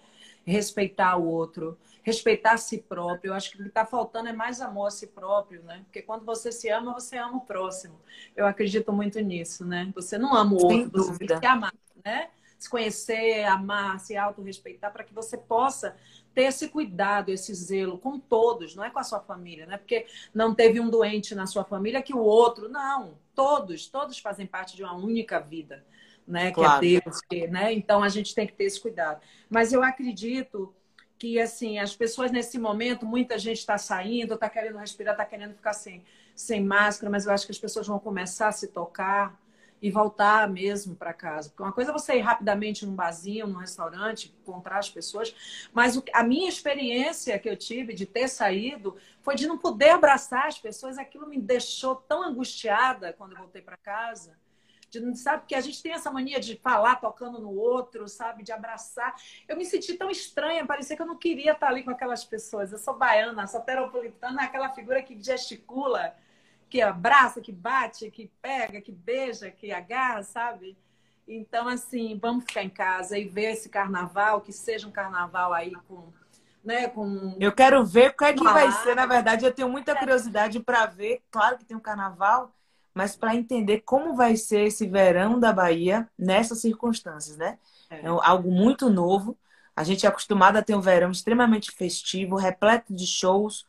[0.45, 3.29] Respeitar o outro respeitar a si próprio.
[3.29, 5.81] Eu acho que o que está faltando é mais amor a si próprio, né?
[5.85, 7.99] Porque quando você se ama, você ama o próximo.
[8.35, 9.91] Eu acredito muito nisso, né?
[9.95, 11.73] Você não ama o outro, você tem que amar,
[12.03, 12.29] né?
[12.57, 15.95] Se conhecer, amar, se autorrespeitar, para que você possa
[16.33, 19.77] ter esse cuidado, esse zelo com todos, não é com a sua família, né?
[19.77, 23.17] Porque não teve um doente na sua família que o outro, não.
[23.33, 25.83] Todos, todos fazem parte de uma única vida,
[26.31, 26.51] né?
[26.51, 26.79] Claro.
[26.79, 27.73] Que é Deus, que, né?
[27.73, 29.21] Então a gente tem que ter esse cuidado.
[29.49, 30.73] Mas eu acredito
[31.19, 35.53] que assim as pessoas nesse momento muita gente está saindo está querendo respirar está querendo
[35.53, 36.03] ficar sem
[36.35, 39.39] sem máscara mas eu acho que as pessoas vão começar a se tocar
[39.79, 43.59] e voltar mesmo para casa porque uma coisa é você ir rapidamente num barzinho num
[43.59, 45.35] restaurante encontrar as pessoas
[45.71, 50.47] mas a minha experiência que eu tive de ter saído foi de não poder abraçar
[50.47, 54.40] as pessoas aquilo me deixou tão angustiada quando eu voltei para casa
[54.91, 55.39] de, sabe?
[55.41, 58.43] Porque a gente tem essa mania de falar tocando no outro, sabe?
[58.43, 59.15] De abraçar.
[59.47, 62.71] Eu me senti tão estranha, parecia que eu não queria estar ali com aquelas pessoas.
[62.71, 66.13] Eu sou baiana, sou teropolitana, aquela figura que gesticula,
[66.69, 70.77] que abraça, que bate, que pega, que beija, que agarra, sabe?
[71.27, 75.71] Então, assim, vamos ficar em casa e ver esse carnaval, que seja um carnaval aí
[75.87, 76.11] com.
[76.63, 77.35] Né, com...
[77.39, 79.43] Eu quero ver o que é que vai ser, na verdade.
[79.43, 81.23] Eu tenho muita curiosidade para ver.
[81.31, 82.53] Claro que tem um carnaval,
[82.93, 87.57] mas para entender como vai ser esse verão da Bahia nessas circunstâncias, né?
[87.89, 88.05] É.
[88.05, 89.37] é algo muito novo.
[89.75, 93.65] A gente é acostumado a ter um verão extremamente festivo, repleto de shows,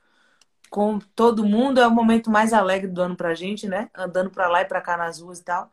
[0.69, 1.81] com todo mundo.
[1.81, 3.89] É o momento mais alegre do ano pra gente, né?
[3.95, 5.71] Andando para lá e para cá nas ruas e tal.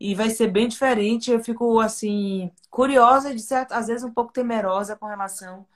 [0.00, 1.30] E vai ser bem diferente.
[1.30, 3.36] Eu fico, assim, curiosa e,
[3.70, 5.66] às vezes, um pouco temerosa com relação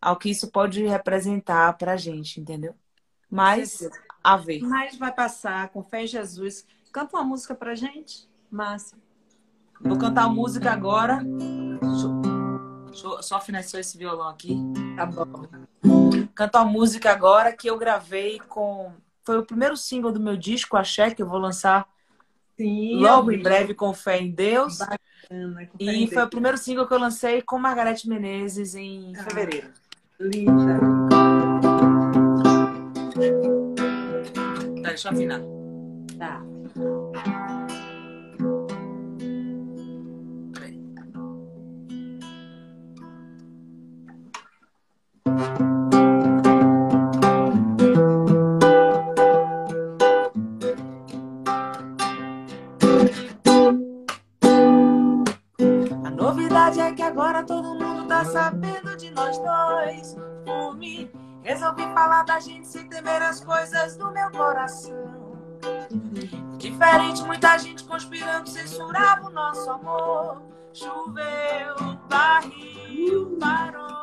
[0.00, 2.74] ao que isso pode representar pra gente, entendeu?
[3.30, 3.88] Mas
[4.32, 4.60] a ver.
[4.60, 6.66] Mas vai passar, com fé em Jesus.
[6.92, 8.96] Canta uma música pra gente, Márcia.
[9.80, 11.22] Vou cantar a música agora.
[12.86, 14.56] Deixa eu só finalizar esse violão aqui.
[14.96, 15.24] Tá bom.
[16.34, 18.92] Canto a música agora que eu gravei com.
[19.24, 21.88] Foi o primeiro single do meu disco, Axé, que eu vou lançar
[22.56, 24.78] Sim, logo em breve, com fé em Deus.
[24.78, 26.26] Bacana, com e foi Deus.
[26.26, 29.68] o primeiro single que eu lancei com Margarete Menezes em ah, fevereiro.
[30.18, 30.80] Linda.
[36.18, 36.42] Tá.
[56.04, 60.16] A novidade é que agora tá sabendo de nós dois.
[60.44, 61.08] Fume,
[61.42, 65.38] resolvi falar da gente sem temer as coisas do meu coração.
[66.58, 70.42] Diferente, muita gente conspirando, censurava o nosso amor.
[70.72, 73.97] Choveu, barril, parou.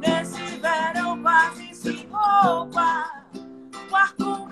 [0.00, 3.10] Nesse verão quase sem roupa.
[4.18, 4.47] O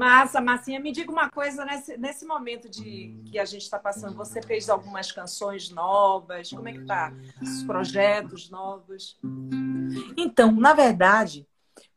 [0.00, 4.16] Massa, Massinha, me diga uma coisa nesse, nesse momento de que a gente está passando.
[4.16, 6.48] Você fez algumas canções novas?
[6.48, 7.12] Como é que tá?
[7.42, 9.18] Os projetos novos?
[10.16, 11.46] Então, na verdade,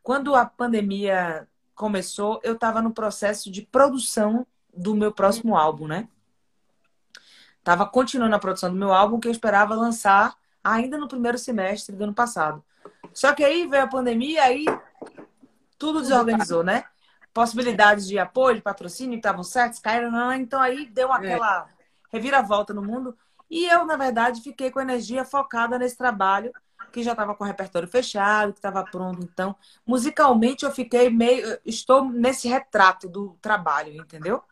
[0.02, 4.46] quando a pandemia começou, eu estava no processo de produção
[4.76, 6.06] do meu próximo álbum, né?
[7.62, 11.96] Tava continuando a produção do meu álbum que eu esperava lançar ainda no primeiro semestre
[11.96, 12.62] do ano passado.
[13.14, 14.66] Só que aí veio a pandemia aí
[15.78, 16.84] tudo desorganizou, né?
[17.34, 21.66] Possibilidades de apoio, de patrocínio estavam certas, caíram, não, então aí deu aquela
[22.10, 23.16] reviravolta no mundo.
[23.50, 26.52] E eu, na verdade, fiquei com a energia focada nesse trabalho,
[26.92, 29.20] que já estava com o repertório fechado, que estava pronto.
[29.24, 29.54] Então,
[29.84, 31.58] musicalmente, eu fiquei meio.
[31.64, 34.42] Estou nesse retrato do trabalho, entendeu?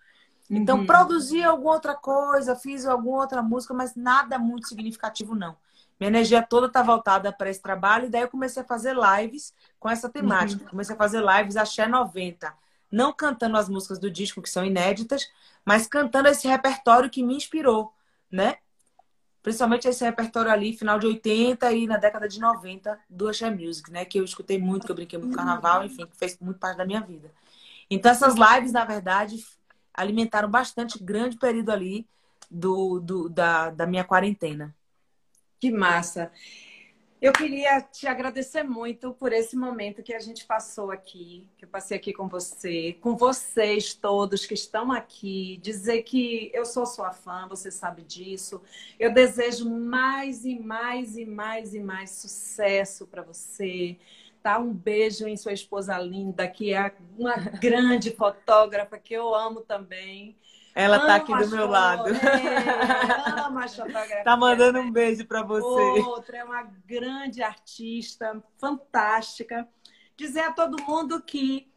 [0.51, 0.87] Então, Uhum.
[0.87, 5.57] produzi alguma outra coisa, fiz alguma outra música, mas nada muito significativo, não.
[6.01, 9.55] Minha energia toda está voltada para esse trabalho, e daí eu comecei a fazer lives
[9.79, 10.65] com essa temática.
[10.69, 12.53] Comecei a fazer lives Axé 90.
[12.93, 15.29] Não cantando as músicas do disco, que são inéditas,
[15.65, 17.93] mas cantando esse repertório que me inspirou,
[18.31, 18.59] né?
[19.43, 23.91] Principalmente esse repertório ali, final de 80 e na década de 90 do Axé Music,
[23.91, 24.05] né?
[24.05, 26.85] Que eu escutei muito, que eu brinquei muito carnaval, enfim, que fez muito parte da
[26.85, 27.33] minha vida.
[27.91, 29.45] Então, essas lives, na verdade,
[29.93, 32.07] alimentaram bastante grande período ali
[32.51, 34.75] do, do da, da minha quarentena.
[35.59, 36.31] Que massa!
[37.23, 41.69] Eu queria te agradecer muito por esse momento que a gente passou aqui, que eu
[41.69, 47.13] passei aqui com você, com vocês todos que estão aqui, dizer que eu sou sua
[47.13, 48.61] fã, você sabe disso.
[48.99, 53.97] Eu desejo mais e mais e mais e mais sucesso para você.
[54.43, 54.59] Tá?
[54.59, 60.37] Um beijo em sua esposa linda, que é uma grande fotógrafa que eu amo também.
[60.75, 62.09] Ela tá Amo aqui do meu lado.
[62.09, 63.12] É,
[64.25, 66.01] Tá mandando um beijo pra você.
[66.01, 69.69] Outra é uma grande artista, fantástica.
[70.17, 71.73] Dizer a todo mundo que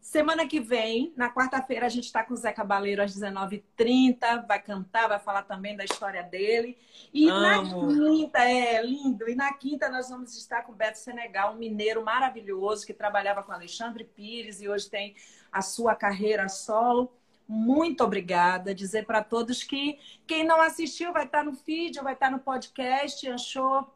[0.00, 4.46] semana que vem, na quarta-feira, a gente está com o Zé Cabaleiro às 19h30.
[4.46, 6.76] Vai cantar, vai falar também da história dele.
[7.12, 7.40] E Amo.
[7.40, 9.28] na quinta, é lindo.
[9.28, 13.42] E na quinta nós vamos estar com o Beto Senegal, um mineiro maravilhoso que trabalhava
[13.42, 15.14] com Alexandre Pires e hoje tem
[15.52, 17.12] a sua carreira solo.
[17.52, 18.72] Muito obrigada.
[18.72, 23.28] Dizer para todos que quem não assistiu vai estar no feed, vai estar no podcast,
[23.28, 23.90] anchor.fm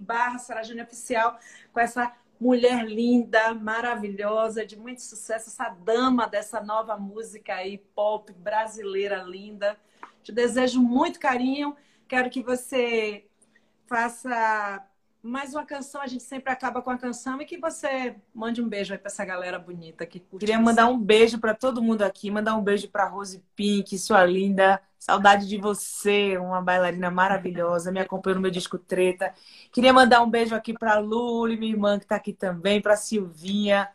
[0.00, 0.38] barra
[0.82, 1.38] Oficial,
[1.74, 2.10] com essa
[2.40, 9.78] mulher linda, maravilhosa, de muito sucesso, essa dama dessa nova música aí, pop brasileira linda.
[10.22, 11.76] Te desejo muito carinho.
[12.08, 13.26] Quero que você
[13.86, 14.82] faça
[15.26, 16.00] mais uma canção.
[16.00, 19.10] A gente sempre acaba com a canção e que você mande um beijo aí para
[19.10, 22.62] essa galera bonita que curte Queria mandar um beijo pra todo mundo aqui, mandar um
[22.62, 24.80] beijo pra Rose Pink, sua linda.
[24.98, 29.34] Saudade de você, uma bailarina maravilhosa, me acompanhou no meu disco Treta.
[29.72, 33.88] Queria mandar um beijo aqui pra Luli, minha irmã que tá aqui também, pra Silvinha.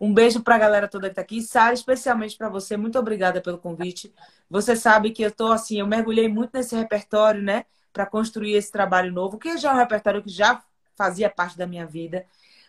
[0.00, 1.42] Um beijo pra galera toda que tá aqui.
[1.42, 4.12] Sara, especialmente pra você, muito obrigada pelo convite.
[4.48, 8.70] Você sabe que eu tô assim, eu mergulhei muito nesse repertório, né, Pra construir esse
[8.70, 10.62] trabalho novo, que já é um repertório que já
[10.96, 12.26] fazia parte da minha vida,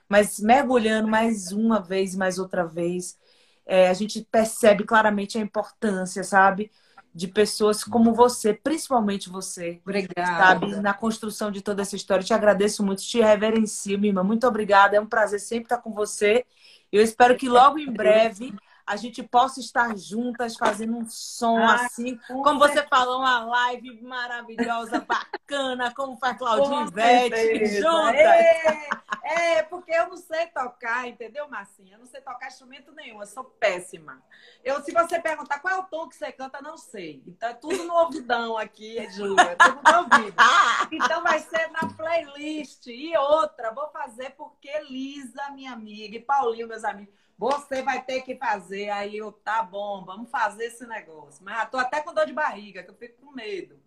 [0.07, 3.17] mas mergulhando mais uma vez, mais outra vez,
[3.65, 6.71] é, a gente percebe claramente a importância, sabe?
[7.13, 10.37] De pessoas como você, principalmente você, Obrigada.
[10.37, 10.75] sabe?
[10.77, 12.21] Na construção de toda essa história.
[12.21, 14.23] Eu te agradeço muito, te reverencio, minha irmã.
[14.23, 14.95] Muito obrigada.
[14.95, 16.45] É um prazer sempre estar com você.
[16.91, 18.53] Eu espero que logo em breve
[18.85, 22.17] a gente possa estar juntas fazendo um som Ah, assim.
[22.27, 27.81] com Como você falou, uma live maravilhosa, bacana, como faz Claudinha Com Ivete, certeza.
[27.81, 28.15] juntas.
[28.15, 31.95] Ê, É, porque eu não sei tocar, entendeu, Marcinha?
[31.95, 34.21] Eu não sei tocar instrumento nenhum, eu sou péssima.
[34.63, 37.21] Eu, se você perguntar qual é o tom que você canta, não sei.
[37.25, 40.35] Então é tudo no ouvidão aqui, Júlia, é tudo no ouvido.
[40.91, 42.87] Então vai ser na playlist.
[42.87, 48.21] E outra, vou fazer porque Lisa, minha amiga, e Paulinho, meus amigos, você vai ter
[48.21, 48.91] que fazer.
[48.91, 51.43] Aí eu, tá bom, vamos fazer esse negócio.
[51.43, 53.79] Mas tô até com dor de barriga, que eu fico com medo.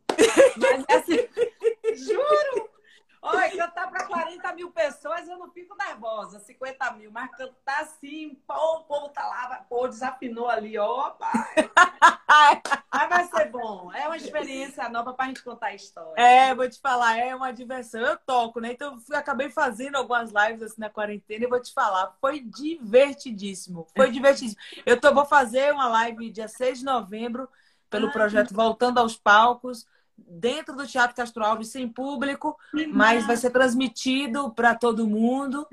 [0.57, 1.19] Mas assim,
[1.95, 2.69] juro,
[3.27, 8.39] Olha, cantar para 40 mil pessoas eu não fico nervosa, 50 mil, mas cantar assim,
[8.47, 11.33] pô, o povo tá lá, pô, desafinou ali, opa.
[12.93, 13.91] mas vai ser bom.
[13.95, 16.21] É uma experiência nova para a gente contar a história.
[16.21, 18.03] É, vou te falar, é uma diversão.
[18.03, 18.73] Eu toco, né?
[18.73, 23.87] Então eu acabei fazendo algumas lives assim na quarentena e vou te falar, foi divertidíssimo.
[23.97, 24.61] Foi divertidíssimo.
[24.85, 27.49] Eu tô, vou fazer uma live dia 6 de novembro
[27.89, 29.87] pelo ah, projeto Voltando aos Palcos
[30.17, 32.57] dentro do Teatro Castro Alves, sem público,
[32.93, 35.67] mas vai ser transmitido para todo mundo.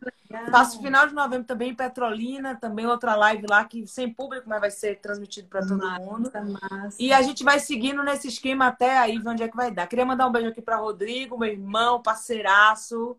[0.50, 4.60] Faço final de novembro também em Petrolina, também outra live lá que sem público, mas
[4.60, 6.32] vai ser transmitido para todo massa, mundo.
[6.34, 6.98] Massa.
[7.00, 9.88] E a gente vai seguindo nesse esquema até aí ver onde é que vai dar.
[9.88, 13.18] Queria mandar um beijo aqui para Rodrigo, meu irmão, parceiraço.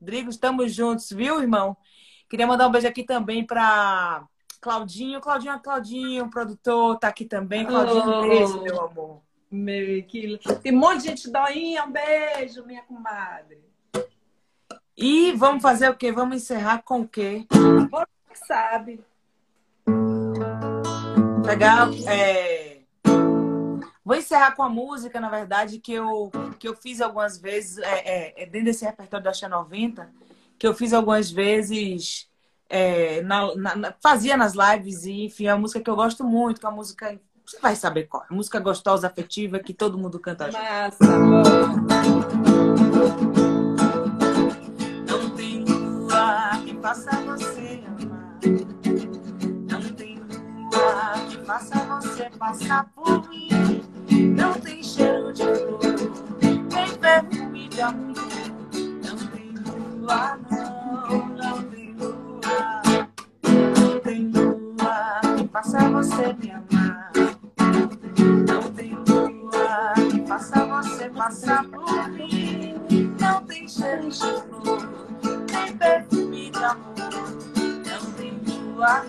[0.00, 1.76] Rodrigo, estamos juntos, viu, irmão?
[2.28, 4.24] Queria mandar um beijo aqui também para
[4.60, 5.20] Claudinho.
[5.20, 7.66] Claudinho, Claudinho, produtor, tá aqui também.
[7.66, 8.22] Claudinho, oh.
[8.22, 9.29] beijo, meu amor.
[9.50, 10.38] Meu, que...
[10.62, 13.58] Tem um monte de gente doinha, um beijo, minha comadre.
[14.96, 16.12] E vamos fazer o quê?
[16.12, 17.46] Vamos encerrar com o quê?
[17.50, 19.00] Você sabe.
[21.44, 21.88] Pegar.
[22.06, 22.80] É...
[24.04, 27.98] Vou encerrar com a música, na verdade, que eu, que eu fiz algumas vezes, é,
[28.38, 30.10] é, é dentro desse repertório da Xa 90,
[30.58, 32.28] que eu fiz algumas vezes,
[32.68, 36.60] é, na, na, fazia nas lives, e enfim, é uma música que eu gosto muito,
[36.60, 37.20] que é uma música
[37.50, 38.24] você vai saber qual.
[38.30, 40.62] Música gostosa, afetiva, que todo mundo canta junto.
[40.62, 41.18] Massa,
[45.08, 48.38] Não tem lua que faça você amar.
[49.68, 53.82] Não tem lua que faça você passar por mim.
[54.36, 55.80] Não tem cheiro de flor,
[56.72, 58.14] nem perfume de amor.
[59.04, 62.82] Não tem lua, não, não tem lua.
[63.42, 66.79] Não tem lua que faça você me amar.
[70.26, 72.74] Faça você passar por mim.
[73.20, 74.88] Não tem cheiro de flor,
[75.52, 77.10] nem perfume de amor.
[77.86, 79.04] Não tem lua,